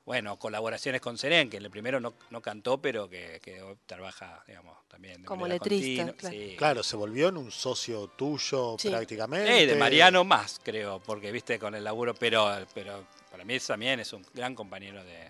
[0.06, 4.78] bueno, colaboraciones con Seren, que el primero no, no cantó, pero que, que trabaja, digamos,
[4.88, 5.22] también.
[5.22, 6.36] de Como letrista, claro.
[6.36, 6.56] Sí.
[6.58, 8.90] Claro, se volvió en un socio tuyo Sí.
[8.90, 9.64] prácticamente.
[9.64, 14.00] Eh, de Mariano más, creo, porque viste con el laburo, pero, pero para mí también
[14.00, 15.30] es un gran compañero de,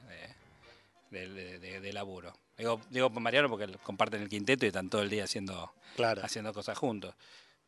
[1.12, 2.34] de, de- de- de laburo.
[2.58, 6.22] Digo, digo Mariano porque comparten el quinteto y están todo el día haciendo, Claro.
[6.24, 7.16] haciendo cosas juntos.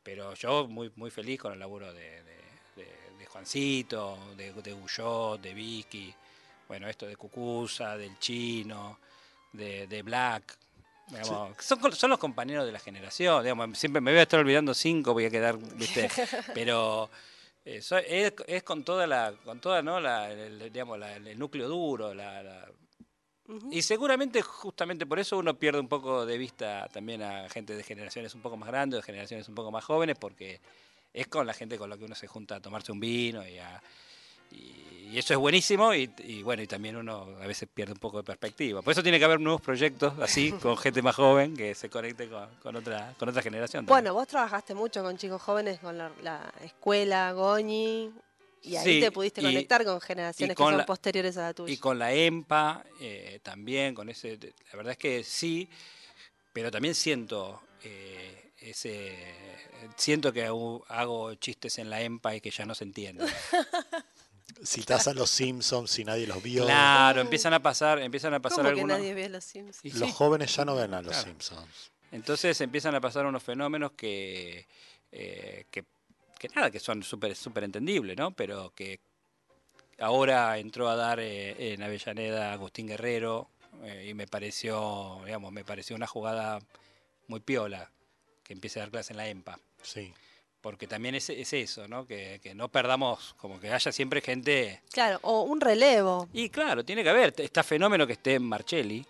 [0.03, 2.37] Pero yo muy, muy feliz con el laburo de, de-
[2.75, 6.13] de- de Juancito, de, de Guyot, de Vicky,
[6.67, 8.99] bueno, esto de Cucusa, del Chino,
[9.51, 10.57] de, de Black.
[11.07, 14.39] digamos, son, col- son los compañeros de la generación, digamos, siempre me voy a estar
[14.39, 16.09] olvidando cinco, voy a quedar, viste,
[16.53, 17.09] pero
[17.65, 19.99] eh, es, es con toda la, con toda, ¿no?
[19.99, 22.67] La, el, digamos, la- el núcleo duro, la,
[23.71, 27.83] y seguramente justamente por eso uno pierde un poco de vista también a gente de
[27.83, 30.59] generaciones un poco más grandes, de generaciones un poco más jóvenes, porque
[31.13, 33.57] es con la gente con la que uno se junta a tomarse un vino y,
[33.57, 33.81] a-
[34.51, 34.73] y-
[35.09, 38.17] y eso es buenísimo y, y bueno, y también uno a veces pierde un poco
[38.17, 38.81] de perspectiva.
[38.81, 42.27] Por eso tiene que haber nuevos proyectos así, con gente más joven que se conecte
[42.29, 43.85] con, con otra, con otra generación.
[43.85, 44.03] también.
[44.03, 48.11] Bueno, vos trabajaste mucho con chicos jóvenes, con la, la escuela, Goñi,
[48.63, 51.41] y ahí Sí, te pudiste y- conectar con generaciones con que son la- posteriores a
[51.43, 51.73] la tuya.
[51.73, 54.37] Y con la EMPA eh, también, con ese.
[54.71, 55.69] La verdad es que sí,
[56.51, 59.15] pero también siento eh, ese.
[59.95, 63.27] Siento que hago, hago chistes en la EMPA y que ya no se entienden.
[64.65, 66.65] Citás a los Simpsons y nadie los vio.
[66.65, 68.97] Claro, empiezan a pasar, empiezan a pasar ¿Cómo que algunos.
[68.97, 69.79] nadie ve los Sims?
[69.83, 71.27] y Los sí, jóvenes ya no ven a los Claro.
[71.27, 71.91] Simpsons.
[72.11, 74.65] Entonces empiezan a pasar unos fenómenos que,
[75.11, 75.83] eh, que,
[76.39, 78.31] que nada, que son súper súper entendibles, ¿no?
[78.31, 78.99] Pero que
[79.99, 83.49] ahora entró a dar eh, en Avellaneda Agustín Guerrero
[83.83, 86.59] eh, y me pareció, digamos, me pareció una jugada
[87.27, 87.91] muy piola
[88.43, 89.59] que empiece a dar clase en la EMPA.
[89.83, 90.13] Sí.
[90.61, 92.05] Porque también es, es eso, ¿no?
[92.05, 94.81] Que, que no perdamos, como que haya siempre gente...
[94.91, 96.27] Claro, o un relevo.
[96.33, 99.05] Y claro, tiene que haber, está fenómeno que esté en Marcelli,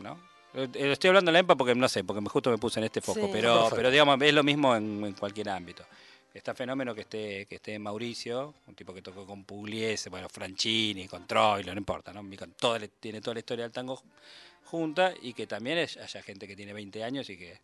[0.00, 0.18] ¿no?
[0.52, 2.84] Eh, eh, Estoy hablando en la EMPA porque no sé, porque justo me puse en
[2.84, 3.28] este foco, Sí.
[3.32, 3.76] pero, Perfecto.
[3.76, 5.84] pero digamos, es lo mismo en, en cualquier ámbito.
[6.34, 10.28] Está fenómeno que esté, que esté en Mauricio, un tipo que tocó con Pugliese, bueno,
[10.28, 12.22] Franchini, con Troilo, no importa, ¿no?
[12.36, 14.02] Con toda la- tiene toda la historia del tango
[14.64, 17.60] junta y que también es- haya gente que tiene 20 años y que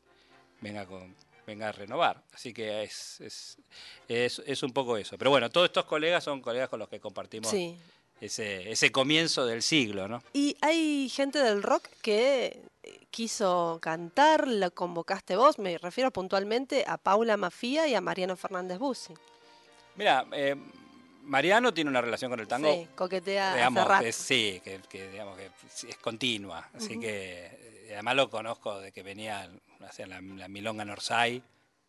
[0.60, 1.14] venga con
[1.50, 2.22] venga a renovar.
[2.32, 3.58] Así que es, es,
[4.08, 5.16] es, es un poco eso.
[5.18, 7.76] Pero bueno, todos estos colegas son colegas con los que compartimos Sí.
[8.20, 10.22] ese, ese comienzo del siglo, ¿no?
[10.32, 16.84] Y hay gente del rock que eh, quiso cantar, la convocaste vos, me refiero puntualmente
[16.86, 19.14] a Paula Mafía y a Mariano Fernández Bussi.
[19.96, 20.54] Mira, eh,
[21.24, 24.04] Mariano tiene una relación con el tango, Sí, coquetea digamos, hace rato.
[24.04, 25.50] que sí, que, que, digamos que
[25.88, 26.68] es continua.
[26.74, 29.50] Así que además lo conozco de que venía
[29.86, 31.42] hacia la, la Milonga Norsay,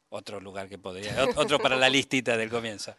[0.10, 2.96] otro lugar que podría, ot- otro para la listita del comienzo.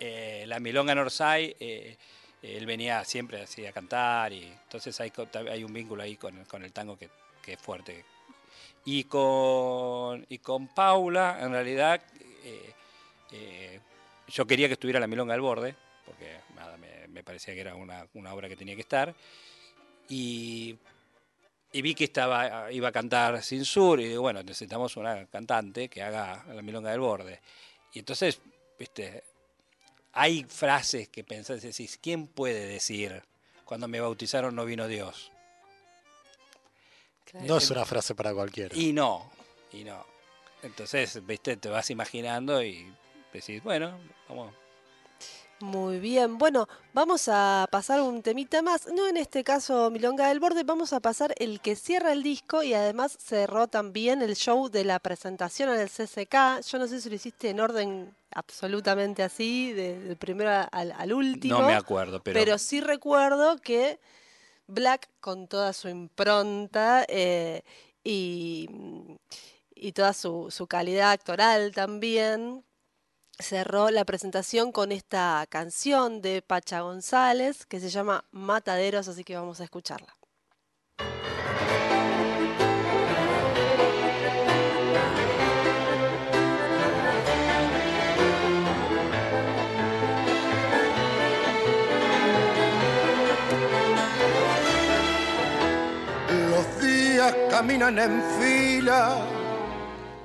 [0.00, 1.96] Eh, la Milonga Norsay, eh,
[2.42, 5.12] él venía siempre así a cantar y entonces hay,
[5.50, 7.08] hay un vínculo ahí con, con el tango que,
[7.42, 8.04] que es fuerte.
[8.84, 12.02] Y con, y con Paula, en realidad,
[12.44, 12.72] eh,
[13.32, 13.80] eh,
[14.28, 15.74] yo quería que estuviera la Milonga del Borde,
[16.04, 19.14] porque nada, me, me parecía que era una, una obra que tenía que estar.
[20.06, 20.76] Y
[21.74, 25.88] y vi que estaba, iba a cantar Sin Sur y digo, bueno, necesitamos una cantante
[25.88, 27.40] que haga la milonga del borde.
[27.92, 28.40] Y entonces,
[28.78, 29.24] viste,
[30.12, 33.24] hay frases que pensás, decís, ¿quién puede decir
[33.64, 35.32] cuando me bautizaron no vino Dios?
[37.32, 38.76] No es una frase para cualquiera.
[38.76, 39.32] Y no,
[39.72, 40.06] y no.
[40.62, 42.86] Entonces, viste, te vas imaginando y
[43.32, 43.98] decís, bueno,
[44.28, 44.54] vamos.
[45.64, 50.38] Muy bien, bueno, vamos a pasar un temita más, no en este caso Milonga del
[50.38, 54.68] Borde, vamos a pasar el que cierra el disco y además cerró también el show
[54.68, 56.60] de la presentación en el CCK.
[56.70, 61.12] Yo no sé si lo hiciste en orden absolutamente así, de- del primero al, al
[61.14, 61.60] último.
[61.60, 63.98] No me acuerdo, pero, Pero sí recuerdo que
[64.66, 67.62] Black, con toda su impronta eh,
[68.04, 68.68] y,
[69.74, 72.62] y toda su, su calidad actoral también,
[73.38, 79.36] cerró la presentación con esta canción de Pacha González que se llama Mataderos, así que
[79.36, 80.14] vamos a escucharla.
[96.50, 99.18] Los días caminan en fila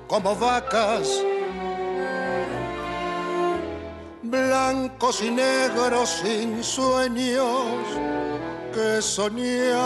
[0.06, 1.08] como vacas,
[4.30, 7.84] blancos y negros sin sueños
[8.72, 9.80] que soñar.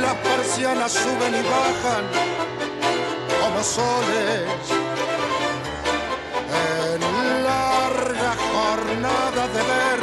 [0.00, 2.04] Las persianas suben y bajan
[3.40, 4.64] como soles
[6.64, 10.00] en larga jornada de ver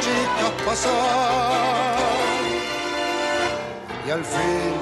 [0.00, 1.98] chicas pasar.
[4.06, 4.74] Y al fin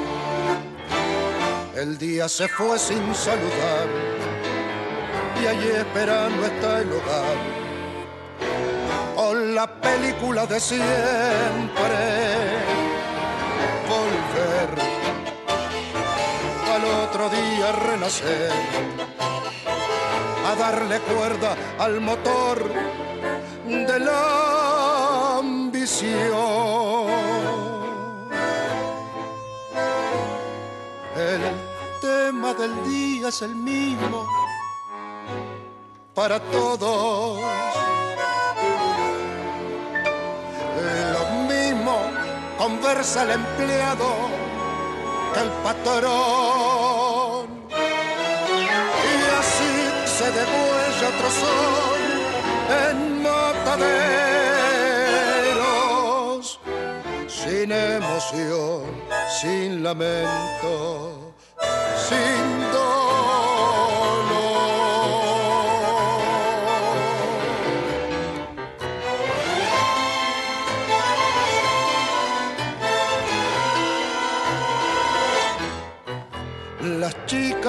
[1.76, 3.88] el día se fue sin saludar
[5.50, 7.36] y esperando está el hogar
[9.16, 10.84] con la película de siempre
[13.88, 14.70] volver
[16.72, 18.52] al otro día renacer
[20.46, 22.62] a darle cuerda al motor
[23.66, 26.22] de la ambición.
[31.16, 31.42] El
[32.00, 34.41] tema del día es el mismo
[36.14, 37.40] para todos.
[41.12, 41.96] Lo mismo
[42.58, 44.06] conversa el empleado
[45.32, 47.46] que el patrón.
[47.70, 49.74] Y así
[50.06, 52.02] se degüella otro sol
[52.88, 53.80] en mataderos,
[57.28, 58.84] sin emoción,
[59.40, 61.34] sin lamento,
[62.08, 62.91] sin dolor.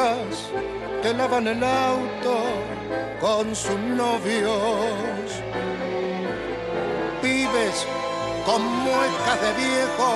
[0.04, 0.50] Chicas
[1.02, 2.36] que lavan el auto
[3.22, 5.42] con sus novios.
[7.22, 7.88] Pibes
[8.46, 10.12] con muecas de viejo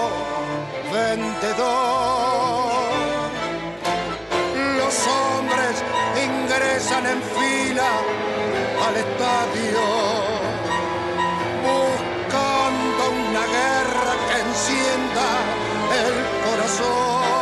[0.91, 2.37] vendedor.
[4.77, 5.75] Los hombres
[6.27, 7.91] ingresan en fila
[8.87, 9.83] al estadio
[11.67, 15.27] buscando una guerra que encienda
[16.03, 16.15] el
[16.45, 17.36] corazón.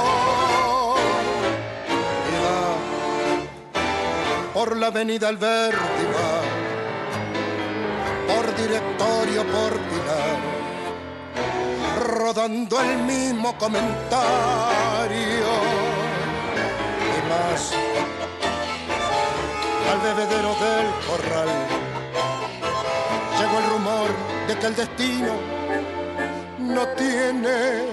[4.56, 6.42] Por la avenida Alberti va,
[8.26, 10.38] por directorio, por Pilar,
[12.08, 13.92] rodando el mismo comentario
[17.12, 17.74] y más
[19.92, 21.50] al bebedero del corral.
[23.38, 24.10] Llegó el rumor
[24.48, 25.34] de que el destino
[26.60, 27.90] no tiene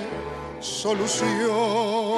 [0.60, 2.12] solución.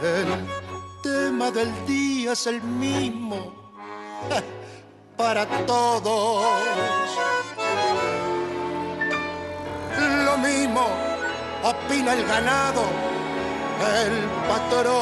[0.00, 0.46] El
[1.02, 3.52] tema del día es el mismo
[5.16, 6.46] para todos.
[10.24, 10.86] Lo mismo
[11.64, 12.84] opina el ganado,
[14.00, 14.98] el patrón.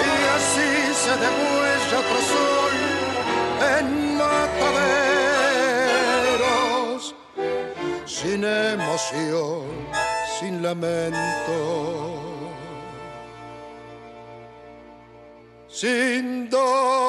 [0.00, 2.74] Y así se degüella otro sol
[3.78, 4.74] en mataderos,
[8.06, 9.66] sin emoción,
[10.38, 11.18] sin lamento.
[15.68, 17.06] Sin dolor.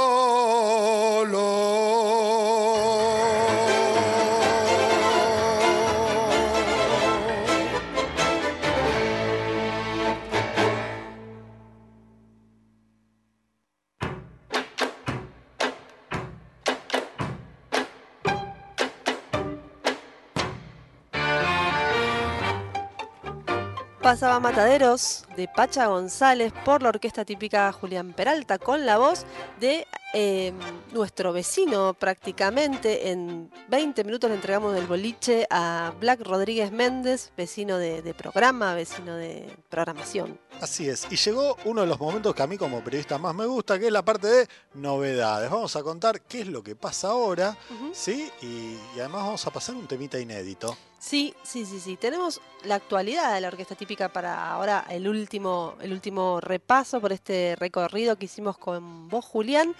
[24.07, 29.25] Pasaba Mataderos de Pacha González por la orquesta típica Julián Peralta con la voz
[29.59, 30.53] de eh,
[30.93, 33.11] nuestro vecino prácticamente.
[33.11, 38.73] En 20 minutos le entregamos el boliche a Black Rodríguez Méndez, vecino de, de programa,
[38.75, 40.39] vecino de programación.
[40.61, 41.05] Así es.
[41.11, 43.87] Y llegó uno de los momentos que a mí como periodista más me gusta, que
[43.87, 45.51] es la parte de novedades.
[45.51, 47.57] Vamos a contar qué es lo que pasa ahora.
[47.91, 48.31] ¿sí?
[48.41, 50.77] Y, y además vamos a pasar un temita inédito.
[50.99, 51.95] Sí, sí, sí, sí.
[51.95, 57.11] Tenemos la actualidad de la orquesta típica para ahora el último, el último repaso por
[57.11, 59.75] este recorrido que hicimos con vos, Julián.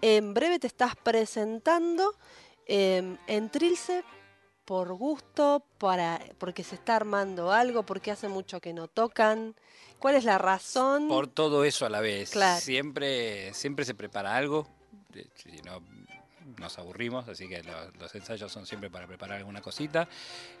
[0.00, 2.14] En breve te estás presentando
[2.66, 4.04] eh, en Trilce
[4.64, 9.56] por gusto, para, porque se está armando algo, porque hace mucho que no tocan.
[9.98, 11.08] ¿Cuál es la razón?
[11.08, 12.30] Por todo eso a la vez.
[12.30, 12.60] Claro.
[12.60, 14.68] Siempre, siempre se prepara algo.
[15.34, 15.82] Si no,
[16.60, 20.08] nos aburrimos, así que lo- los ensayos son siempre para preparar alguna cosita.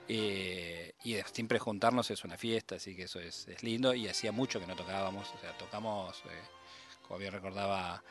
[0.08, 3.94] eh, y siempre juntarnos es una fiesta, así que eso es, es lindo.
[3.94, 5.28] Y hacía mucho que no tocábamos.
[5.34, 6.42] O sea, tocamos, eh,
[7.06, 8.02] como bien recordaba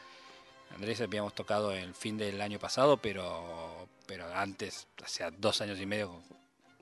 [0.76, 5.86] Andrés, habíamos tocado el fin del año pasado, pero, pero antes, hacía dos años y
[5.88, 6.22] medio,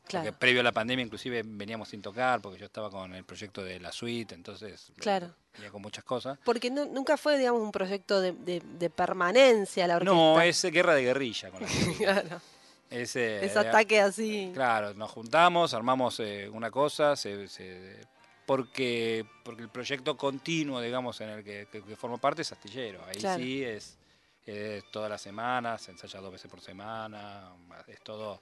[0.07, 0.25] Claro.
[0.25, 3.63] porque previo a la pandemia inclusive veníamos sin tocar, porque yo estaba con el proyecto
[3.63, 5.33] de la suite, entonces Claro.
[5.53, 6.37] venía con muchas cosas.
[6.43, 10.13] Porque no- nunca fue, digamos, un proyecto de, de- de permanencia la orquesta.
[10.15, 12.41] No, es guerra de guerrilla con la Claro.
[12.89, 14.51] es, eh, Es ataque así.
[14.53, 18.05] Claro, nos juntamos, armamos eh, una cosa, se- se-
[18.45, 23.03] porque, porque el proyecto continuo, digamos, en el que, que- que formo parte es astillero.
[23.05, 23.43] Ahí Claro.
[23.43, 23.97] sí es,
[24.45, 27.51] es todas las semanas, se ensaya dos veces por semana,
[27.87, 28.41] es todo,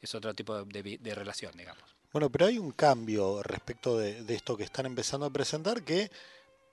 [0.00, 1.82] es otro tipo de, de de relación, digamos.
[2.12, 6.10] Bueno, pero hay un cambio respecto de, de esto que están empezando a presentar, que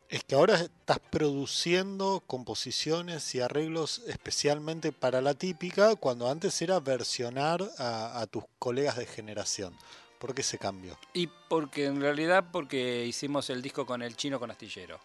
[0.09, 6.79] es que ahora estás produciendo composiciones y arreglos especialmente para la típica, cuando antes era
[6.79, 9.75] versionar a, a tus colegas de generación.
[10.19, 10.97] ¿Por qué ese cambio?
[11.13, 14.99] Y porque en realidad porque hicimos el disco con el chino con astillero.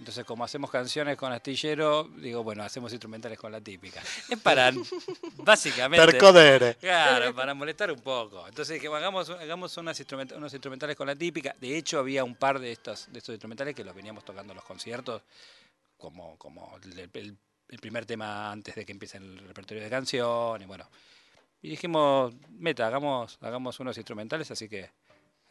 [0.00, 4.00] Entonces, como hacemos canciones con astillero, digo, bueno, hacemos instrumentales con la típica.
[4.28, 4.72] Es para,
[5.36, 6.04] básicamente...
[6.06, 6.74] Percodere.
[6.76, 8.48] Claro, para molestar un poco.
[8.48, 11.54] Entonces dijimos, hagamos, hagamos unas instrument- unos instrumentales con la típica.
[11.60, 14.56] De hecho, había un par de estos, de estos instrumentales que los veníamos tocando en
[14.56, 15.22] los conciertos,
[15.96, 17.36] como, como el, el-
[17.68, 20.88] el primer tema antes de que empiece el repertorio de canciones, bueno.
[21.62, 24.90] Y dijimos, meta, hagamos, hagamos unos instrumentales, así que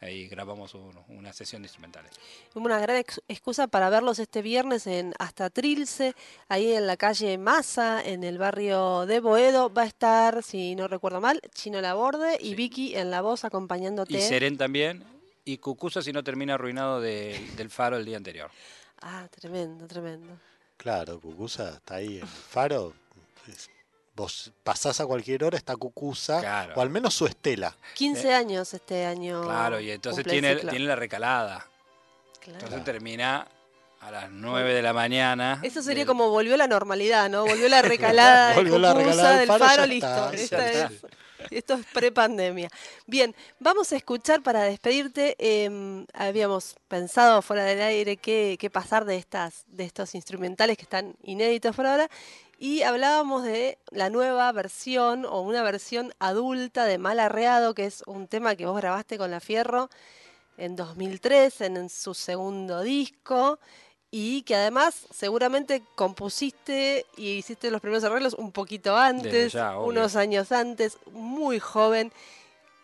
[0.00, 2.10] ahí grabamos un- una sesión de instrumentales.
[2.54, 6.14] Una gran ex- excusa para verlos este viernes en Hasta Trilce,
[6.48, 9.72] ahí en la calle Maza, en el barrio de Boedo.
[9.72, 12.54] Va a estar, si no recuerdo mal, Chino Laborde y Sí.
[12.54, 14.14] Vicky en la voz acompañándote.
[14.16, 15.04] Y Seren también,
[15.44, 18.50] y Cucusa si no termina arruinado de- del faro el día anterior.
[19.02, 20.32] Ah, tremendo, tremendo.
[20.76, 22.94] Claro, Cucusa está ahí en el faro.
[23.48, 23.68] es-
[24.20, 26.74] Vos pasás a cualquier hora, está Cucusa, Claro.
[26.76, 27.74] o al menos su estela.
[27.94, 29.42] 15 años este año.
[29.44, 31.66] Claro, y entonces tiene, tiene la recalada.
[32.38, 32.58] Claro.
[32.58, 33.48] Entonces termina
[34.02, 35.58] a las 9 de la mañana.
[35.62, 37.46] Eso sería del- como volvió la normalidad, ¿no?
[37.46, 40.06] Volvió la recalada de Volvió la recalada del del faro, listo.
[40.06, 41.02] está, Esta ya es-
[41.50, 42.68] esto es pre-pandemia.
[43.06, 45.34] Bien, vamos a escuchar para despedirte.
[45.38, 50.82] eh, habíamos pensado fuera del aire qué, qué pasar de, estas, de estos instrumentales que
[50.82, 52.10] están inéditos por ahora.
[52.62, 58.02] Y hablábamos de la nueva versión o una versión adulta de Mal Arreado, que es
[58.06, 59.88] un tema que vos grabaste con La Fierro
[60.58, 63.58] en 2003, en, en su segundo disco,
[64.10, 70.14] y que además seguramente compusiste y hiciste los primeros arreglos un poquito antes, ya, unos
[70.16, 72.12] años antes, muy joven.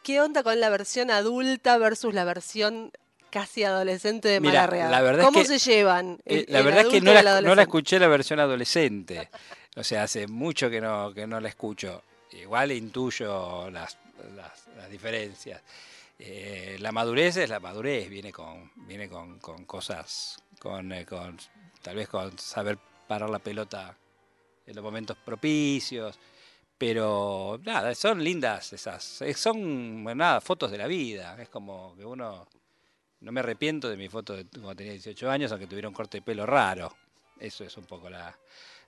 [0.02, 2.92] ¿Qué onda con la versión adulta versus la versión
[3.28, 6.18] casi adolescente de Mira, la verdad es ¿Cómo que- se llevan?
[6.24, 9.28] el- Eh, la el verdad es que no la, no escuché la versión adolescente.
[9.76, 12.02] O sea, hace mucho que no, que no la escucho.
[12.32, 13.98] Igual intuyo las,
[14.34, 15.62] las- diferencias.
[16.18, 21.36] Eh, la madurez es la madurez, viene con, viene con, con cosas, con, eh, con
[21.82, 23.94] tal vez con saber parar la pelota
[24.66, 26.18] en los momentos propicios.
[26.78, 29.22] Pero nada, son lindas esas.
[29.22, 31.36] eh, Son, nada, fotos de la vida.
[31.40, 32.46] Es como que uno.
[33.20, 36.18] No me arrepiento de mi foto de cuando tenía 18 años, aunque tuviera un corte
[36.18, 36.94] de pelo raro.
[37.40, 38.36] Eso es un poco la,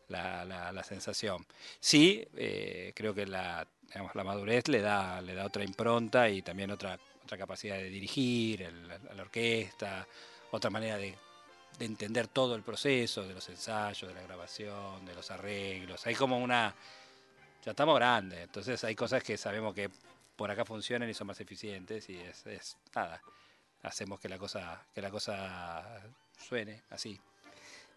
[0.09, 1.45] la, la- la sensación.
[1.81, 6.43] Sí, eh, creo que la, digamos, la madurez le da, le da otra impronta y
[6.43, 8.71] también otra, otra capacidad de dirigir
[9.15, 10.07] la orquesta,
[10.51, 11.15] otra manera de,
[11.79, 16.07] de entender todo el proceso de los ensayos, de la grabación, de los arreglos.
[16.07, 16.75] Hay como una...
[17.65, 19.91] Ya estamos grandes, entonces hay cosas que sabemos que
[20.37, 23.21] por acá funcionan y son más eficientes y es, es nada,
[23.83, 26.01] hacemos que la cosa que la cosa
[26.39, 27.19] suene así.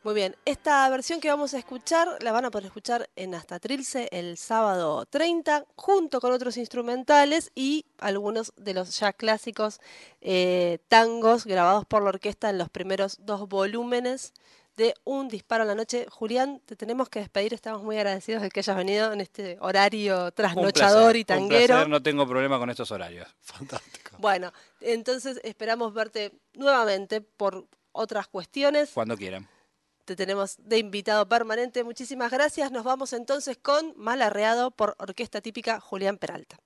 [0.04, 3.60] Muy bien, esta versión que vamos a escuchar la van a poder escuchar en Hasta
[3.60, 9.80] Trilce el sábado 30, junto con otros instrumentales y algunos de los ya clásicos
[10.22, 14.34] eh, tangos grabados por la orquesta en los primeros dos volúmenes
[14.76, 16.08] de Un Disparo a la Noche.
[16.10, 20.26] Julián, te tenemos que despedir, estamos muy agradecidos de que hayas venido en este horario
[20.26, 21.68] Un trasnochador placer, y un tanguero.
[21.76, 23.28] placer, no tengo problema con estos horarios.
[23.41, 24.18] Fantástico.
[24.18, 28.89] Bueno, entonces esperamos verte nuevamente por otras cuestiones.
[28.95, 29.47] Cuando quieran.
[30.06, 31.84] Te tenemos de invitado permanente.
[31.84, 32.72] Muchísimas gracias.
[32.72, 36.58] Nos vamos entonces con Malarreado por Orquesta Típica Julián Peralta.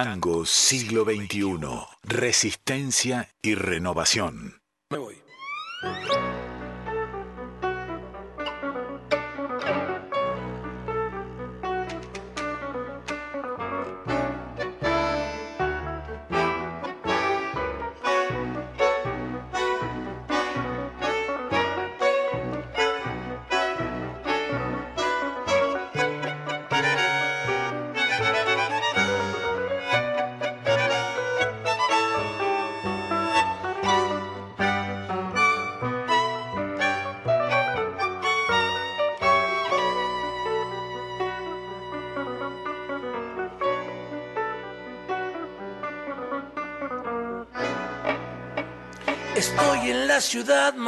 [0.00, 1.58] Tango siglo XXI.
[2.04, 4.57] Resistencia y renovación.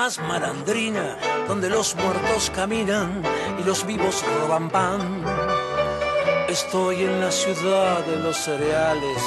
[0.01, 3.22] Más malandrina, donde los muertos caminan
[3.61, 5.22] y los vivos roban pan.
[6.48, 9.18] Estoy en la ciudad de los cereales,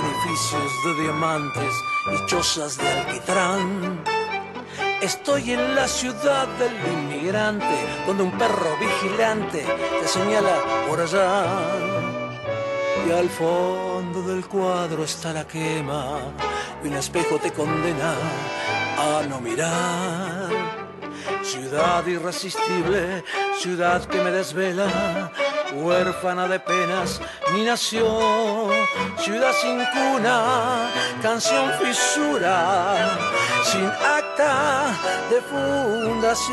[0.00, 1.74] edificios de diamantes
[2.14, 4.02] y chozas de alquitrán.
[5.02, 7.76] Estoy en la ciudad del inmigrante,
[8.06, 9.66] donde un perro vigilante
[10.00, 10.56] te señala
[10.88, 11.44] por allá.
[13.06, 16.20] Y al fondo del cuadro está la quema,
[16.82, 18.14] y un espejo te condena
[18.98, 20.11] a no mirar.
[21.72, 23.24] Ciudad irresistible,
[23.58, 25.32] ciudad que me desvela,
[25.72, 27.18] huérfana de penas,
[27.54, 28.70] mi nación,
[29.16, 30.90] ciudad sin cuna,
[31.22, 33.16] canción fisura,
[33.64, 34.92] sin acta
[35.30, 36.52] de fundación.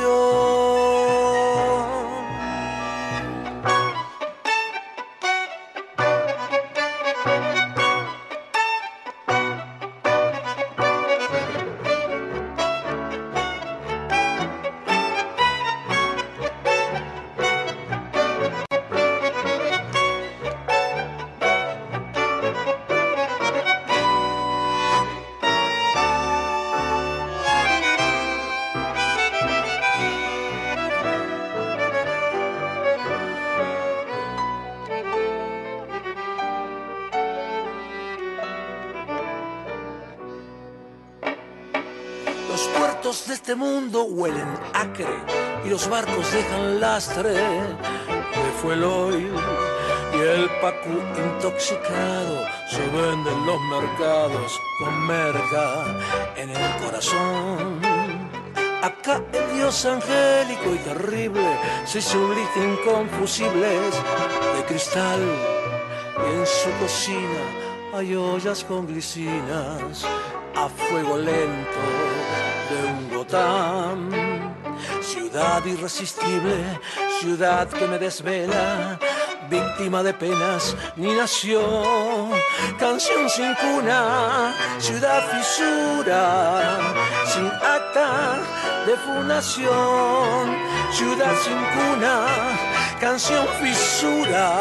[45.65, 47.35] Y los barcos dejan lastre
[48.61, 49.31] fuel oil
[50.13, 55.85] y el pacu intoxicado se vende en los mercados con merca
[56.35, 57.79] en el corazón.
[58.81, 63.95] Acá el Dios angélico y terrible se lis inconfusibles
[64.55, 65.21] de cristal
[66.17, 67.43] y en su cocina
[67.93, 70.05] hay ollas con glicinas
[70.55, 71.81] a fuego lento
[72.69, 74.18] de un gotán.
[75.65, 76.79] Irresistible,
[77.19, 78.99] ciudad que me desvela,
[79.49, 82.31] víctima de penas, ni nación,
[82.77, 86.79] canción sin cuna, ciudad fisura,
[87.25, 88.37] sin acta
[88.85, 90.57] de fundación,
[90.91, 92.27] ciudad sin cuna,
[92.99, 94.51] canción fisura,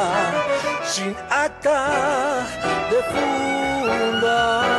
[0.84, 2.46] sin acta
[2.90, 3.02] de
[4.20, 4.78] fundación.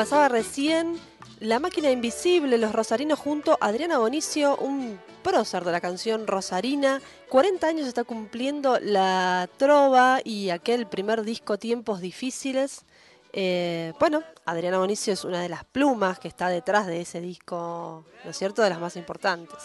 [0.00, 0.98] Pasaba recién
[1.40, 7.02] La máquina invisible, los rosarinos junto a Adriana Bonicio, un prócer de la canción Rosarina.
[7.28, 12.86] 40 años está cumpliendo la trova y aquel primer disco Tiempos Difíciles.
[13.34, 18.06] Eh, bueno, Adriana Bonicio es una de las plumas que está detrás de ese disco,
[18.24, 19.58] ¿no es cierto?, de las más importantes.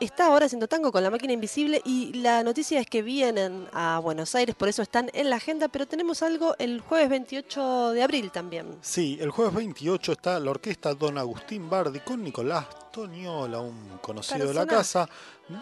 [0.00, 3.98] Está ahora haciendo tango con la máquina invisible y la noticia es que vienen a
[3.98, 8.02] Buenos Aires, por eso están en la agenda, pero tenemos algo el jueves 28 de
[8.02, 8.78] abril también.
[8.80, 14.48] Sí, el jueves 28 está la orquesta Don Agustín Bardi con Nicolás Toñola, un conocido
[14.48, 15.06] de la casa,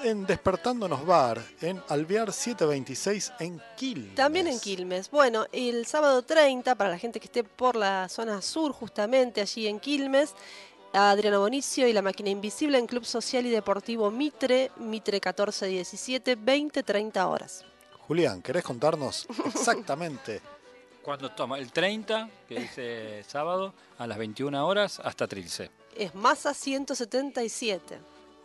[0.04, 4.14] en Despertándonos Bar, en Alvear 726 en Quilmes.
[4.14, 5.10] También en Quilmes.
[5.10, 9.66] Bueno, el sábado 30, para la gente que esté por la zona sur, justamente allí
[9.66, 10.34] en Quilmes,
[10.92, 17.26] Adriana Bonicio y la Máquina Invisible en Club Social y Deportivo Mitre, Mitre 1417, 20-30
[17.26, 17.64] horas.
[18.06, 20.40] Julián, ¿querés contarnos exactamente?
[21.02, 25.70] Cuando toma el 30, que dice sábado, a las 21 horas hasta Trilce.
[25.96, 27.98] Es Masa 177.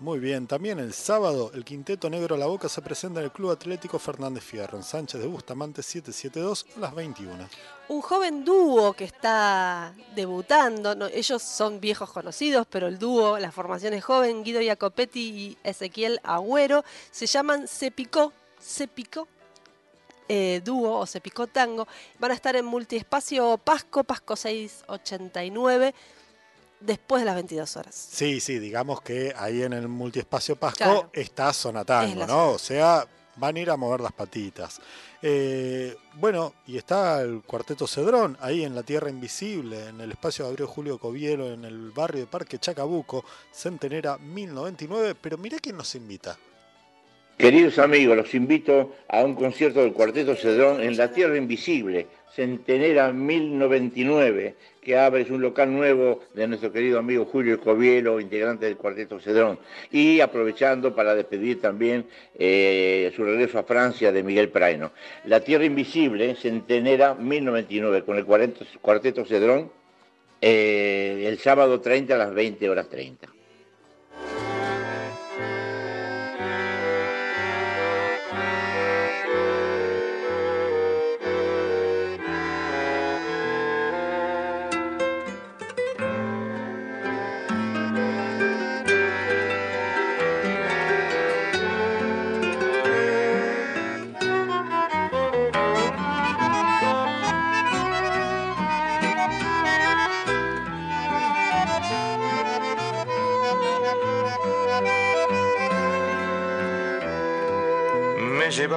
[0.04, 3.51] Muy bien, también el sábado el Quinteto Negro La Boca se presenta en el Club
[3.51, 7.47] Atlético Fernández Fierro, en Sánchez de Bustamante 772 a las 21.
[7.88, 13.93] Un joven dúo que está debutando, ellos son viejos conocidos, pero el dúo, la formación
[13.93, 18.34] es joven, Guido Jacopetti y Ezequiel Agüero, se llaman Se Picó,
[20.28, 21.88] eh, dúo o Se Picó Tango,
[22.20, 25.95] van a estar en multiespacio Pasco, Pasco 689,
[26.86, 27.95] después de las 22 horas.
[28.11, 31.09] Sí, sí, digamos que ahí en el multiespacio Pasco Claro.
[31.13, 32.49] está Zona Tango, Es ¿no?
[32.51, 34.79] O sea, van a ir a mover las patitas.
[35.21, 40.45] Eh, bueno, y está el Cuarteto Cedrón, ahí en la Tierra Invisible, en el espacio
[40.45, 43.23] Gabriel Julio Covielo, en el barrio de Parque Chacabuco,
[43.53, 46.38] Centenera 1099, pero mirá quién nos invita.
[47.43, 53.11] Queridos amigos, los invito a un concierto del Cuarteto Cedrón en La Tierra Invisible, Centenera
[53.11, 59.19] 1099, que abre un local nuevo de nuestro querido amigo Julio Covielo, integrante del Cuarteto
[59.19, 59.59] Cedrón.
[59.91, 62.05] Y aprovechando para despedir también
[62.39, 64.93] eh, su regreso a Francia de Miguel Praino.
[65.25, 69.69] La Tierra Invisible, Centenera 1099, con el Cuarteto, Cuarteto Cedrón,
[70.39, 73.33] eh, el sábado 30 a las 20 horas 30.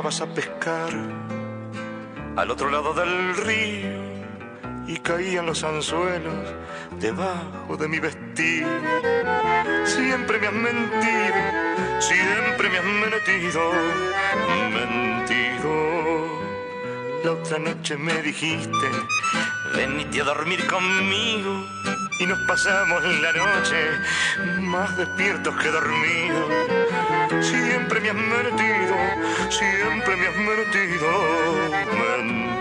[0.07, 0.91] Llevabas a pescar
[2.37, 3.91] al otro lado del río
[4.87, 6.55] y caían los anzuelos
[7.01, 8.69] debajo de mi vestido.
[9.85, 11.35] Siempre me has mentido,
[11.99, 13.73] siempre me has mentido,
[14.71, 15.73] mentido.
[17.25, 18.87] La otra noche me dijiste,
[19.75, 21.65] venite a dormir conmigo
[22.21, 26.76] y nos pasamos la noche más despiertos que dormidos.
[27.41, 28.97] Siempre me has mentido,
[29.51, 31.09] siempre me has mentido,
[31.85, 32.56] mentido.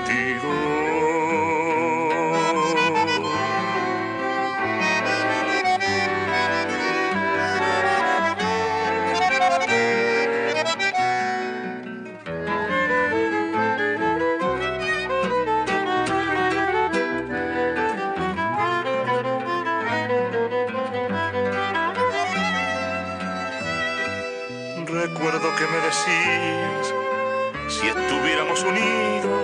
[27.67, 29.41] Si estuviéramos unidos,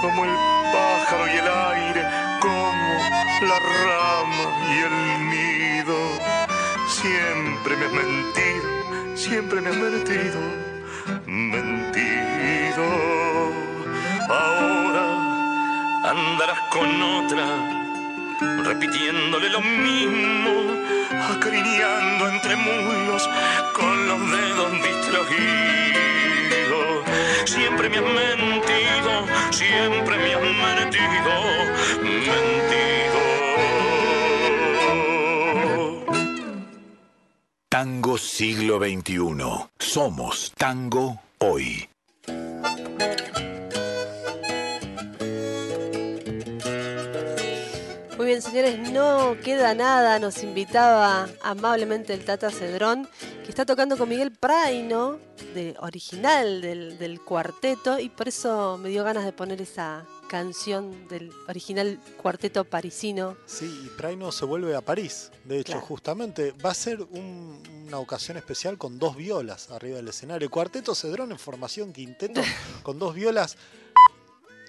[0.00, 0.30] como el
[0.72, 2.02] pájaro y el aire,
[2.40, 2.92] como
[3.42, 4.96] la rama y el
[5.30, 5.96] nido.
[6.88, 10.40] Siempre me has mentido, siempre me has mentido,
[11.26, 12.84] mentido.
[14.28, 15.06] Ahora
[16.04, 17.46] andarás con otra,
[18.64, 20.75] repitiéndole lo mismo,
[21.20, 23.28] acriñando entre muslos
[23.72, 25.16] con los dedos distraídos.
[27.44, 31.32] Siempre me has mentido, siempre me has mentido,
[32.02, 32.76] mentido.
[37.68, 39.68] Tango siglo XXI.
[39.78, 41.88] Somos tango hoy.
[48.36, 50.18] Bien, señores, no queda nada.
[50.18, 53.08] Nos invitaba amablemente el Tata Cedrón,
[53.42, 55.18] que está tocando con Miguel Praino,
[55.54, 61.06] de original del, del cuarteto, y por eso me dio ganas de poner esa canción
[61.08, 63.36] del original cuarteto parisino.
[63.46, 65.30] Sí, y Praino se vuelve a París.
[65.44, 65.86] De hecho, Claro.
[65.86, 70.50] justamente va a ser un- una ocasión especial con dos violas arriba del escenario.
[70.50, 72.40] Cuarteto Cedrón en formación quinteto
[72.82, 73.56] con dos violas.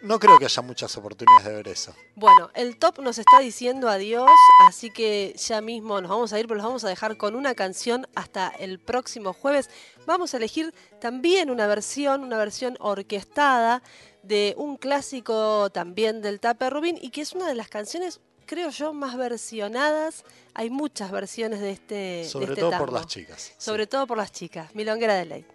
[0.03, 1.93] No creo que haya muchas oportunidades de ver eso.
[2.15, 4.29] Bueno, el top nos está diciendo adiós,
[4.67, 7.55] así que ya mismo nos vamos a ir, pero los vamos a dejar con una
[7.55, 9.69] canción hasta el próximo jueves.
[10.05, 13.81] Vamos a elegir también una versión, una versión orquestada
[14.23, 18.69] de un clásico también del Tape Rubín y que es una de las canciones, creo
[18.69, 20.25] yo, más versionadas.
[20.53, 22.91] Hay muchas versiones de este de Sobre este todo por tango.
[22.99, 23.53] las chicas.
[23.57, 24.73] Sobre todo por las chicas.
[24.75, 25.45] Milonguera de ley.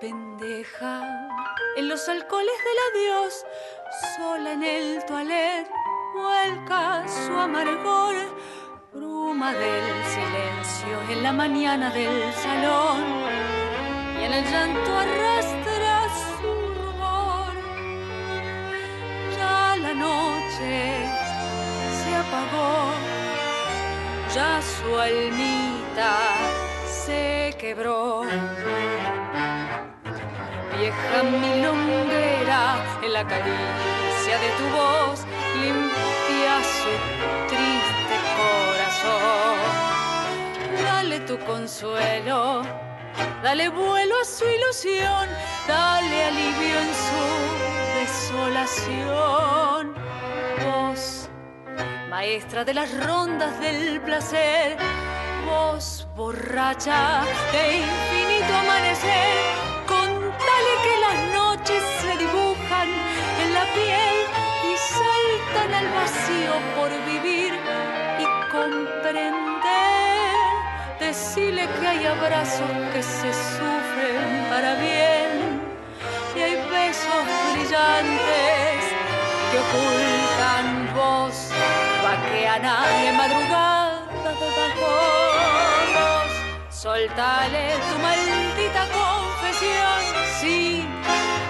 [0.00, 1.28] Pendeja
[1.76, 3.44] en los alcoholes del adiós,
[4.16, 5.68] sola en el toilet,
[6.14, 8.14] vuelca su amargor,
[8.92, 12.98] bruma del silencio en la mañana del salón,
[14.20, 17.52] y en el llanto arrastra su rubor.
[19.36, 21.06] Ya la noche
[21.98, 22.92] se apagó,
[24.34, 26.16] ya su almita
[26.86, 28.22] se quebró.
[30.78, 35.24] Vieja milonguera, en la caricia de tu voz
[35.60, 36.92] limpia su
[37.48, 39.58] triste corazón.
[40.84, 42.62] Dale tu consuelo,
[43.42, 45.28] dale vuelo a su ilusión,
[45.66, 47.24] dale alivio en su
[47.98, 49.94] desolación.
[50.64, 51.28] Vos,
[52.08, 54.76] maestra de las rondas del placer,
[55.44, 59.57] vos borracha de infinito amanecer,
[66.76, 67.52] por vivir
[68.18, 69.58] y comprender.
[71.00, 75.62] Decile que hay abrazos que se sufren para bien
[76.36, 78.80] y hay besos brillantes
[79.50, 81.50] que ocultan voz
[82.02, 83.88] vaqueana de madrugada
[84.40, 86.30] de bajos.
[86.70, 90.00] Soltale tu maldita confesión,
[90.40, 90.86] sí,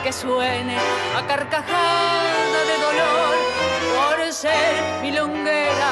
[0.03, 0.77] que suene
[1.17, 3.35] a carcajada de dolor
[3.97, 5.89] por ser milonguera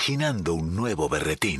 [0.00, 1.59] Imaginando un nuevo berretín.